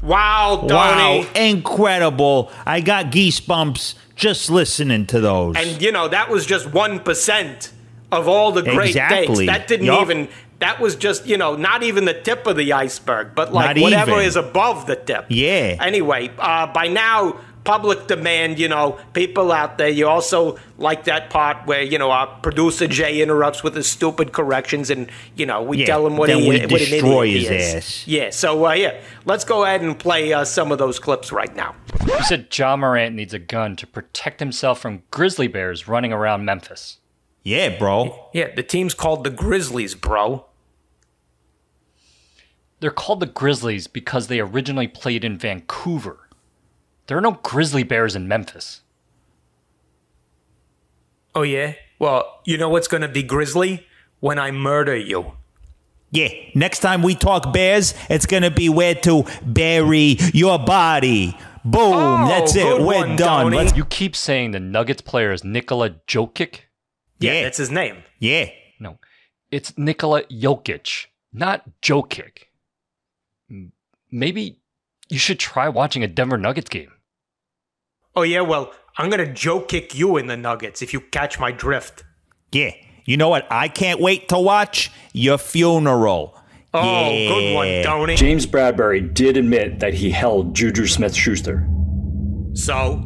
Wow, 0.04 0.66
Wow, 0.68 1.26
incredible. 1.36 2.52
I 2.66 2.82
got 2.82 3.06
goosebumps 3.06 3.96
just 4.16 4.50
listening 4.50 5.06
to 5.08 5.20
those. 5.20 5.56
And 5.58 5.82
you 5.82 5.92
know, 5.92 6.08
that 6.08 6.30
was 6.30 6.46
just 6.46 6.68
1% 6.68 7.72
of 8.12 8.28
all 8.28 8.52
the 8.52 8.62
great 8.64 8.90
Exactly. 8.90 9.46
That 9.48 9.68
didn't 9.68 9.88
Yup. 9.88 10.02
even 10.02 10.28
that 10.60 10.80
was 10.80 10.96
just, 10.96 11.28
you 11.28 11.38
know, 11.38 11.56
not 11.56 11.84
even 11.84 12.06
the 12.06 12.14
tip 12.14 12.48
of 12.48 12.56
the 12.56 12.72
iceberg, 12.74 13.36
but 13.36 13.54
like 13.54 13.76
Not 13.76 13.82
whatever 13.84 14.12
even. 14.14 14.26
is 14.26 14.36
above 14.38 14.88
the 14.88 14.96
tip. 14.96 15.26
Yeah. 15.30 15.76
Anyway, 15.82 16.32
uh, 16.40 16.68
by 16.68 16.88
now 16.88 17.40
public 17.66 18.08
demand, 18.08 18.58
you 18.60 18.70
know, 18.70 18.98
people 19.14 19.52
out 19.52 19.78
there, 19.78 19.90
you 19.90 20.08
also 20.08 20.58
like 20.78 21.04
that 21.06 21.30
part 21.30 21.66
where, 21.68 21.82
you 21.82 21.98
know, 21.98 22.12
our 22.12 22.28
producer 22.42 22.88
Jay 22.88 23.22
interrupts 23.22 23.64
with 23.64 23.76
his 23.76 23.88
stupid 23.88 24.32
corrections 24.32 24.90
and, 24.90 25.10
you 25.36 25.46
know, 25.46 25.62
we 25.64 25.80
Yeah, 25.80 25.86
tell 25.88 26.08
him 26.08 26.16
what, 26.16 26.28
then 26.28 26.40
he, 26.44 26.50
we 26.50 26.56
what 26.62 26.62
an 26.64 26.70
destroy 26.70 27.26
idiot 27.26 27.42
he 27.52 27.56
his 27.58 27.66
is. 27.68 27.76
ass. 27.76 28.08
Yeah, 28.08 28.30
so 28.30 28.66
uh, 28.68 28.74
yeah, 28.74 29.02
let's 29.26 29.44
go 29.44 29.66
ahead 29.66 29.82
and 29.82 29.98
play 30.00 30.32
uh, 30.32 30.46
some 30.46 30.72
of 30.72 30.78
those 30.78 31.00
clips 31.00 31.32
right 31.32 31.54
now. 31.56 31.76
You 32.08 32.24
said 32.24 32.48
Ja 32.58 32.78
Morant 32.78 33.16
needs 33.16 33.34
a 33.34 33.40
gun 33.40 33.76
to 33.78 33.88
protect 33.88 34.40
himself 34.40 34.80
from 34.80 35.04
grizzly 35.12 35.48
bears 35.48 35.88
running 35.88 36.14
around 36.14 36.46
Memphis. 36.46 37.00
yeah, 37.44 37.78
bro. 37.78 38.30
Yeah, 38.34 38.54
the 38.56 38.64
team's 38.64 38.94
called 38.94 39.24
the 39.24 39.30
Grizzlies, 39.32 39.96
bro. 39.96 40.46
They're 42.80 42.92
called 42.92 43.22
the 43.22 43.26
Grizzlies 43.26 43.88
because 43.88 44.28
they 44.28 44.40
originally 44.40 44.88
played 44.88 45.24
in 45.24 45.38
Vancouver. 45.38 46.25
There 47.08 47.18
are 47.18 47.22
no 47.22 47.40
grizzly 47.44 47.84
bears 47.84 48.16
in 48.16 48.28
Memphis. 48.28 48.82
Oh, 51.34 51.42
yeah? 51.44 51.74
Well, 52.00 52.42
you 52.46 52.58
know 52.58 52.70
what's 52.70 52.88
going 52.88 53.02
to 53.02 53.08
be 53.08 53.24
grizzly? 53.24 53.86
When 54.20 54.40
I 54.40 54.52
murder 54.52 54.96
you. 54.96 55.34
Yeah, 56.12 56.30
next 56.56 56.80
time 56.80 57.02
we 57.04 57.14
talk 57.14 57.52
bears, 57.52 57.94
it's 58.10 58.26
gonna 58.26 58.50
be 58.50 58.70
where 58.70 58.96
to 58.96 59.26
bury 59.46 60.16
your 60.34 60.58
body. 60.58 61.38
Boom, 61.66 61.82
Oh, 61.94 62.28
that's 62.30 62.56
it. 62.56 62.64
We're 62.80 62.86
one, 63.06 63.16
done. 63.18 63.52
Let's- 63.52 63.76
You 63.76 63.84
keep 63.84 64.16
saying 64.16 64.52
the 64.52 64.60
Nuggets 64.62 65.02
player 65.02 65.34
is 65.34 65.44
Nikola 65.44 65.90
Jokic. 66.08 66.60
Yeah, 67.20 67.34
Yeah. 67.34 67.44
that's 67.44 67.58
his 67.58 67.70
name. 67.70 68.04
yeah. 68.20 68.50
No, 68.80 69.00
it's 69.52 69.78
Nikola 69.78 70.24
Jokic, 70.24 71.08
not 71.34 71.64
Jokic. 71.82 72.44
Maybe 74.10 74.60
you 75.10 75.20
should 75.20 75.40
try 75.40 75.68
watching 75.68 76.04
a 76.04 76.08
Denver 76.08 76.38
Nuggets 76.38 76.70
game. 76.70 76.92
Oh, 78.16 78.22
yeah, 78.24 78.42
well, 78.42 78.72
I'm 78.98 79.10
going 79.10 79.26
to 79.26 79.32
Joe 79.34 79.60
kick 79.62 79.94
you 79.96 80.18
in 80.18 80.28
the 80.28 80.38
Nuggets 80.38 80.82
if 80.82 80.94
you 80.94 81.02
catch 81.02 81.40
my 81.40 81.52
drift. 81.52 82.04
Yeah. 82.52 82.72
You 83.06 83.18
know 83.18 83.30
what? 83.30 83.46
I 83.52 83.68
can't 83.68 84.00
wait 84.00 84.30
to 84.30 84.40
watch 84.40 84.92
your 85.14 85.38
funeral. 85.38 86.40
Oh, 86.74 87.10
Yeah. 87.12 87.28
good 87.30 87.54
one, 87.56 87.84
Tony. 87.84 88.16
James 88.16 88.46
Bradberry 88.46 89.14
did 89.14 89.38
admit 89.38 89.80
that 89.80 89.94
he 89.94 90.10
held 90.12 90.56
Juju 90.56 90.88
Smith 90.88 91.14
Schuster. 91.16 91.68
So, 92.54 93.04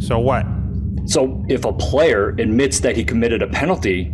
So 0.00 0.18
what? 0.18 0.44
So 1.06 1.44
if 1.48 1.64
a 1.64 1.72
player 1.72 2.30
admits 2.30 2.80
that 2.80 2.96
he 2.96 3.04
committed 3.04 3.40
a 3.42 3.46
penalty, 3.48 4.12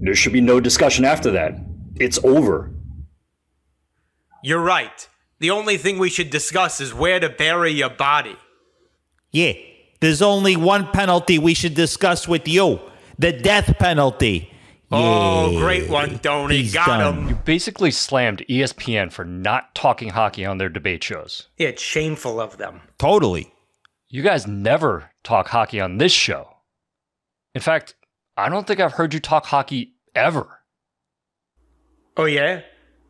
there 0.00 0.14
should 0.14 0.32
be 0.32 0.40
no 0.40 0.58
discussion 0.60 1.04
after 1.04 1.30
that. 1.32 1.52
It's 1.96 2.18
over. 2.24 2.72
you're 4.42 4.62
right. 4.62 5.08
The 5.40 5.50
only 5.50 5.76
thing 5.76 5.98
we 5.98 6.08
should 6.10 6.30
discuss 6.30 6.80
is 6.80 6.94
where 6.94 7.18
to 7.20 7.28
bury 7.28 7.72
your 7.72 7.90
body. 7.90 8.36
Yeah. 9.32 9.52
There's 10.00 10.22
only 10.22 10.56
one 10.56 10.86
penalty 10.88 11.38
we 11.38 11.54
should 11.54 11.74
discuss 11.74 12.28
with 12.28 12.46
you 12.46 12.80
the 13.18 13.32
death 13.32 13.76
penalty. 13.78 14.52
Oh, 14.90 15.50
Yeah. 15.50 15.58
great 15.60 15.90
one, 15.90 16.18
Tony. 16.20 16.58
He's 16.62 16.72
Got 16.72 16.86
done. 16.86 17.18
him. 17.18 17.28
You 17.28 17.34
basically 17.34 17.90
slammed 17.90 18.44
ESPN 18.48 19.10
for 19.12 19.24
not 19.24 19.74
talking 19.74 20.10
hockey 20.10 20.46
on 20.46 20.58
their 20.58 20.68
debate 20.70 21.02
shows. 21.04 21.48
Yeah, 21.58 21.68
it's 21.68 21.82
shameful 21.82 22.40
of 22.40 22.56
them. 22.58 22.80
Totally. 22.98 23.52
You 24.08 24.22
guys 24.22 24.46
never 24.46 25.10
talk 25.24 25.48
hockey 25.48 25.80
on 25.80 25.98
this 25.98 26.12
show. 26.12 26.56
In 27.54 27.60
fact, 27.60 27.94
I 28.36 28.48
don't 28.48 28.66
think 28.66 28.80
I've 28.80 28.92
heard 28.94 29.12
you 29.12 29.20
talk 29.20 29.46
hockey 29.46 29.94
ever. 30.14 30.60
Oh, 32.16 32.24
yeah? 32.24 32.62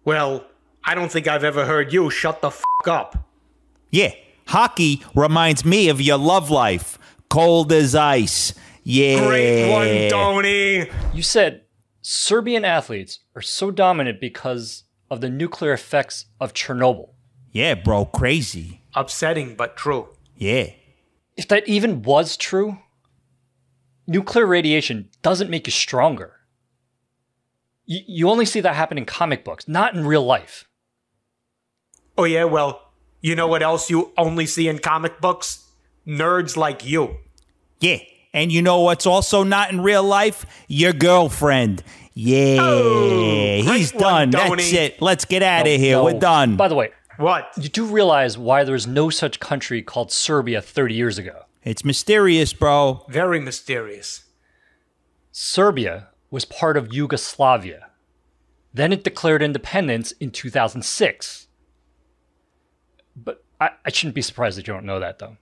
Well, 0.04 0.44
I 0.84 0.94
don't 0.94 1.12
think 1.12 1.28
I've 1.28 1.44
ever 1.44 1.64
heard 1.64 1.92
you 1.92 2.10
shut 2.10 2.40
the 2.40 2.48
f 2.48 2.62
up. 2.86 3.28
Yeah. 3.90 4.12
Hockey 4.48 5.02
reminds 5.14 5.62
me 5.64 5.90
of 5.90 6.00
your 6.00 6.16
love 6.16 6.50
life. 6.50 6.98
Cold 7.28 7.70
as 7.70 7.94
ice. 7.94 8.54
Yeah. 8.82 9.26
Great 9.26 9.70
one, 9.70 10.10
Tony. 10.10 10.90
You 11.12 11.22
said 11.22 11.64
Serbian 12.00 12.64
athletes 12.64 13.20
are 13.36 13.42
so 13.42 13.70
dominant 13.70 14.22
because 14.22 14.84
of 15.10 15.20
the 15.20 15.28
nuclear 15.28 15.74
effects 15.74 16.24
of 16.40 16.54
Chernobyl. 16.54 17.10
Yeah, 17.52 17.74
bro. 17.74 18.06
Crazy. 18.06 18.80
Upsetting, 18.94 19.54
but 19.54 19.76
true. 19.76 20.08
Yeah. 20.38 20.70
If 21.36 21.46
that 21.48 21.68
even 21.68 22.00
was 22.00 22.38
true, 22.38 22.78
nuclear 24.06 24.46
radiation 24.46 25.10
doesn't 25.20 25.50
make 25.50 25.66
you 25.66 25.72
stronger. 25.72 26.36
You, 27.84 28.00
you 28.06 28.30
only 28.30 28.46
see 28.46 28.60
that 28.60 28.74
happen 28.74 28.96
in 28.96 29.04
comic 29.04 29.44
books, 29.44 29.68
not 29.68 29.94
in 29.94 30.06
real 30.06 30.24
life. 30.24 30.66
Oh, 32.16 32.24
yeah, 32.24 32.44
well, 32.44 32.87
you 33.20 33.34
know 33.34 33.46
what 33.46 33.62
else 33.62 33.90
you 33.90 34.12
only 34.16 34.46
see 34.46 34.68
in 34.68 34.78
comic 34.78 35.20
books? 35.20 35.66
Nerds 36.06 36.56
like 36.56 36.84
you. 36.84 37.16
Yeah. 37.80 37.98
And 38.32 38.52
you 38.52 38.62
know 38.62 38.80
what's 38.80 39.06
also 39.06 39.42
not 39.42 39.70
in 39.72 39.80
real 39.80 40.02
life? 40.02 40.44
Your 40.68 40.92
girlfriend. 40.92 41.82
Yeah. 42.14 42.58
Oh, 42.60 43.62
He's 43.74 43.92
done. 43.92 44.30
Tony. 44.30 44.56
That's 44.62 44.72
it. 44.72 45.02
Let's 45.02 45.24
get 45.24 45.42
out 45.42 45.64
No, 45.66 45.72
of 45.74 45.80
here. 45.80 45.96
no. 45.96 46.04
We're 46.04 46.18
done. 46.18 46.56
By 46.56 46.68
the 46.68 46.74
way, 46.74 46.90
What? 47.16 47.48
you 47.56 47.68
do 47.68 47.84
realize 47.86 48.36
why 48.36 48.64
there 48.64 48.72
was 48.72 48.86
no 48.86 49.08
such 49.10 49.40
country 49.40 49.82
called 49.82 50.10
Serbia 50.12 50.60
30 50.60 50.94
years 50.94 51.18
ago. 51.18 51.42
it's 51.64 51.84
mysterious, 51.84 52.52
bro. 52.52 53.04
Very 53.08 53.40
mysterious. 53.40 54.24
Serbia 55.32 56.08
was 56.30 56.44
part 56.44 56.76
of 56.76 56.92
Yugoslavia. 56.92 57.90
Then 58.72 58.92
it 58.92 59.04
declared 59.04 59.42
independence 59.42 60.12
in 60.12 60.30
2006. 60.30 61.46
But 63.24 63.44
I, 63.60 63.70
I 63.84 63.90
shouldn't 63.90 64.14
be 64.14 64.22
surprised 64.22 64.58
that 64.58 64.66
you 64.66 64.72
don't 64.72 64.84
know 64.84 65.00
that, 65.00 65.18
though. 65.18 65.36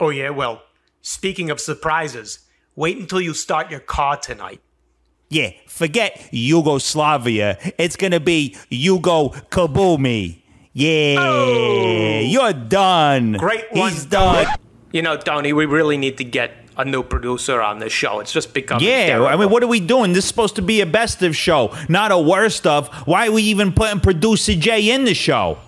Oh, 0.00 0.10
yeah, 0.10 0.30
well, 0.30 0.62
speaking 1.00 1.50
of 1.50 1.60
surprises, 1.60 2.40
wait 2.74 2.96
until 2.98 3.20
you 3.20 3.34
start 3.34 3.70
your 3.70 3.80
car 3.80 4.16
tonight. 4.16 4.60
Yeah. 5.28 5.50
Forget 5.66 6.28
Yugoslavia. 6.30 7.58
It's 7.78 7.96
going 7.96 8.12
to 8.12 8.20
be 8.20 8.56
Yugo 8.70 9.48
Kabumi. 9.48 10.42
Yeah. 10.72 11.16
Oh! 11.18 12.20
You're 12.20 12.52
done. 12.52 13.36
Oh. 13.36 13.38
Great 13.38 13.72
one, 13.72 13.92
He's 13.92 14.04
done. 14.04 14.46
You 14.92 15.02
know, 15.02 15.16
Tony, 15.16 15.52
we 15.52 15.66
really 15.66 15.96
need 15.96 16.18
to 16.18 16.24
get 16.24 16.61
a 16.76 16.84
new 16.84 17.02
producer 17.02 17.60
on 17.60 17.78
this 17.78 17.92
show. 17.92 18.20
It's 18.20 18.32
just 18.32 18.54
becoming 18.54 18.86
Yeah, 18.86 19.06
terrible. 19.06 19.26
I 19.26 19.36
mean, 19.36 19.50
what 19.50 19.62
are 19.62 19.66
we 19.68 19.80
doing? 19.80 20.12
This 20.12 20.24
is 20.24 20.28
supposed 20.28 20.56
to 20.56 20.62
be 20.62 20.80
a 20.80 20.86
best 20.86 21.22
of 21.22 21.36
show, 21.36 21.74
not 21.88 22.12
a 22.12 22.18
worst 22.18 22.66
of. 22.66 22.88
Why 23.06 23.28
are 23.28 23.32
we 23.32 23.42
even 23.44 23.72
putting 23.72 24.00
producer 24.00 24.54
Jay 24.54 24.90
in 24.90 25.04
the 25.04 25.14
show? 25.14 25.58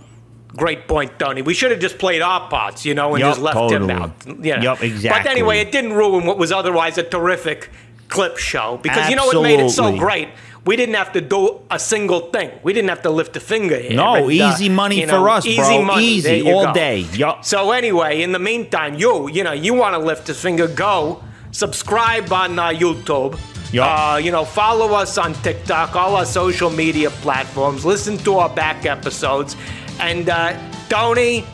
Great 0.57 0.87
point, 0.87 1.19
Tony. 1.19 1.43
We 1.43 1.53
should 1.53 1.73
have 1.73 1.81
just 1.81 1.99
played 1.99 2.23
our 2.23 2.49
parts, 2.49 2.87
you 2.87 2.95
know, 2.95 3.11
and 3.15 3.21
Yup, 3.21 3.31
just 3.31 3.41
left 3.41 3.57
him 3.73 3.89
totally. 3.89 3.93
out. 3.93 4.13
You 4.27 4.57
know. 4.57 4.77
Yup, 4.77 4.79
But 5.03 5.27
anyway, 5.27 5.59
it 5.59 5.73
didn't 5.73 5.95
ruin 5.95 6.25
what 6.27 6.39
was 6.39 6.53
otherwise 6.53 6.97
a 6.97 7.03
terrific 7.03 7.71
clip 8.09 8.39
show 8.39 8.79
because 8.83 9.11
you 9.11 9.17
know 9.17 9.27
what 9.27 9.43
made 9.43 9.61
it 9.61 9.71
so 9.71 9.97
great? 9.97 10.29
We 10.65 10.77
didn't 10.77 10.95
have 10.95 11.13
to 11.13 11.21
do 11.21 11.61
a 11.71 11.79
single 11.79 12.31
thing. 12.31 12.51
We 12.63 12.73
didn't 12.73 12.89
have 12.89 13.03
to 13.03 13.11
lift 13.11 13.37
a 13.37 13.41
finger 13.41 13.77
here. 13.77 13.97
No, 13.97 14.15
And, 14.15 14.25
uh, 14.25 14.29
easy 14.31 14.71
money 14.71 15.03
you 15.03 15.07
for 15.07 15.29
us, 15.29 15.45
easy 15.45 15.61
bro. 15.61 15.83
Money. 15.83 16.05
Easy, 16.05 16.51
all 16.51 16.67
go. 16.67 16.73
day. 16.73 17.01
Yup. 17.01 17.45
So 17.45 17.71
anyway, 17.73 18.23
in 18.23 18.33
the 18.33 18.39
meantime, 18.39 18.95
you, 18.95 19.29
you 19.29 19.45
know, 19.45 19.53
you 19.53 19.75
want 19.75 19.95
to 19.95 19.99
lift 19.99 20.29
a 20.31 20.35
finger, 20.35 20.67
go 20.67 21.23
subscribe 21.51 22.33
on 22.33 22.59
uh, 22.59 22.69
YouTube. 22.69 23.39
Yup. 23.73 23.87
Uh, 23.87 24.17
you 24.17 24.31
know, 24.31 24.45
follow 24.45 24.95
us 24.95 25.19
on 25.19 25.35
TikTok, 25.35 25.97
all 25.97 26.17
our 26.17 26.27
social 26.27 26.71
media 26.71 27.11
platforms. 27.11 27.85
Listen 27.85 28.17
to 28.19 28.39
our 28.39 28.49
back 28.49 28.87
episodes. 28.87 29.57
And 30.01 30.29
uh, 30.29 30.59
Tony, 30.89 31.45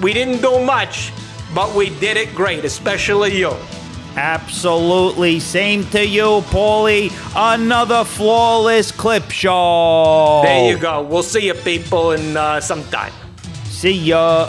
we 0.00 0.12
didn't 0.12 0.40
do 0.40 0.64
much, 0.64 1.12
but 1.54 1.74
we 1.74 1.90
did 1.98 2.16
it 2.16 2.34
great, 2.34 2.64
especially 2.64 3.36
you. 3.36 3.54
Absolutely. 4.16 5.38
Same 5.40 5.84
to 5.90 6.06
you, 6.06 6.40
Paulie. 6.50 7.12
Another 7.36 8.04
flawless 8.04 8.90
clip 8.90 9.30
show. 9.30 10.40
There 10.42 10.72
you 10.72 10.78
go. 10.78 11.02
We'll 11.02 11.22
see 11.22 11.46
you 11.46 11.54
people 11.54 12.12
in 12.12 12.36
uh, 12.36 12.60
some 12.60 12.82
time. 12.84 13.12
See 13.64 13.92
ya. 13.92 14.48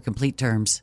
complete 0.00 0.36
terms. 0.36 0.82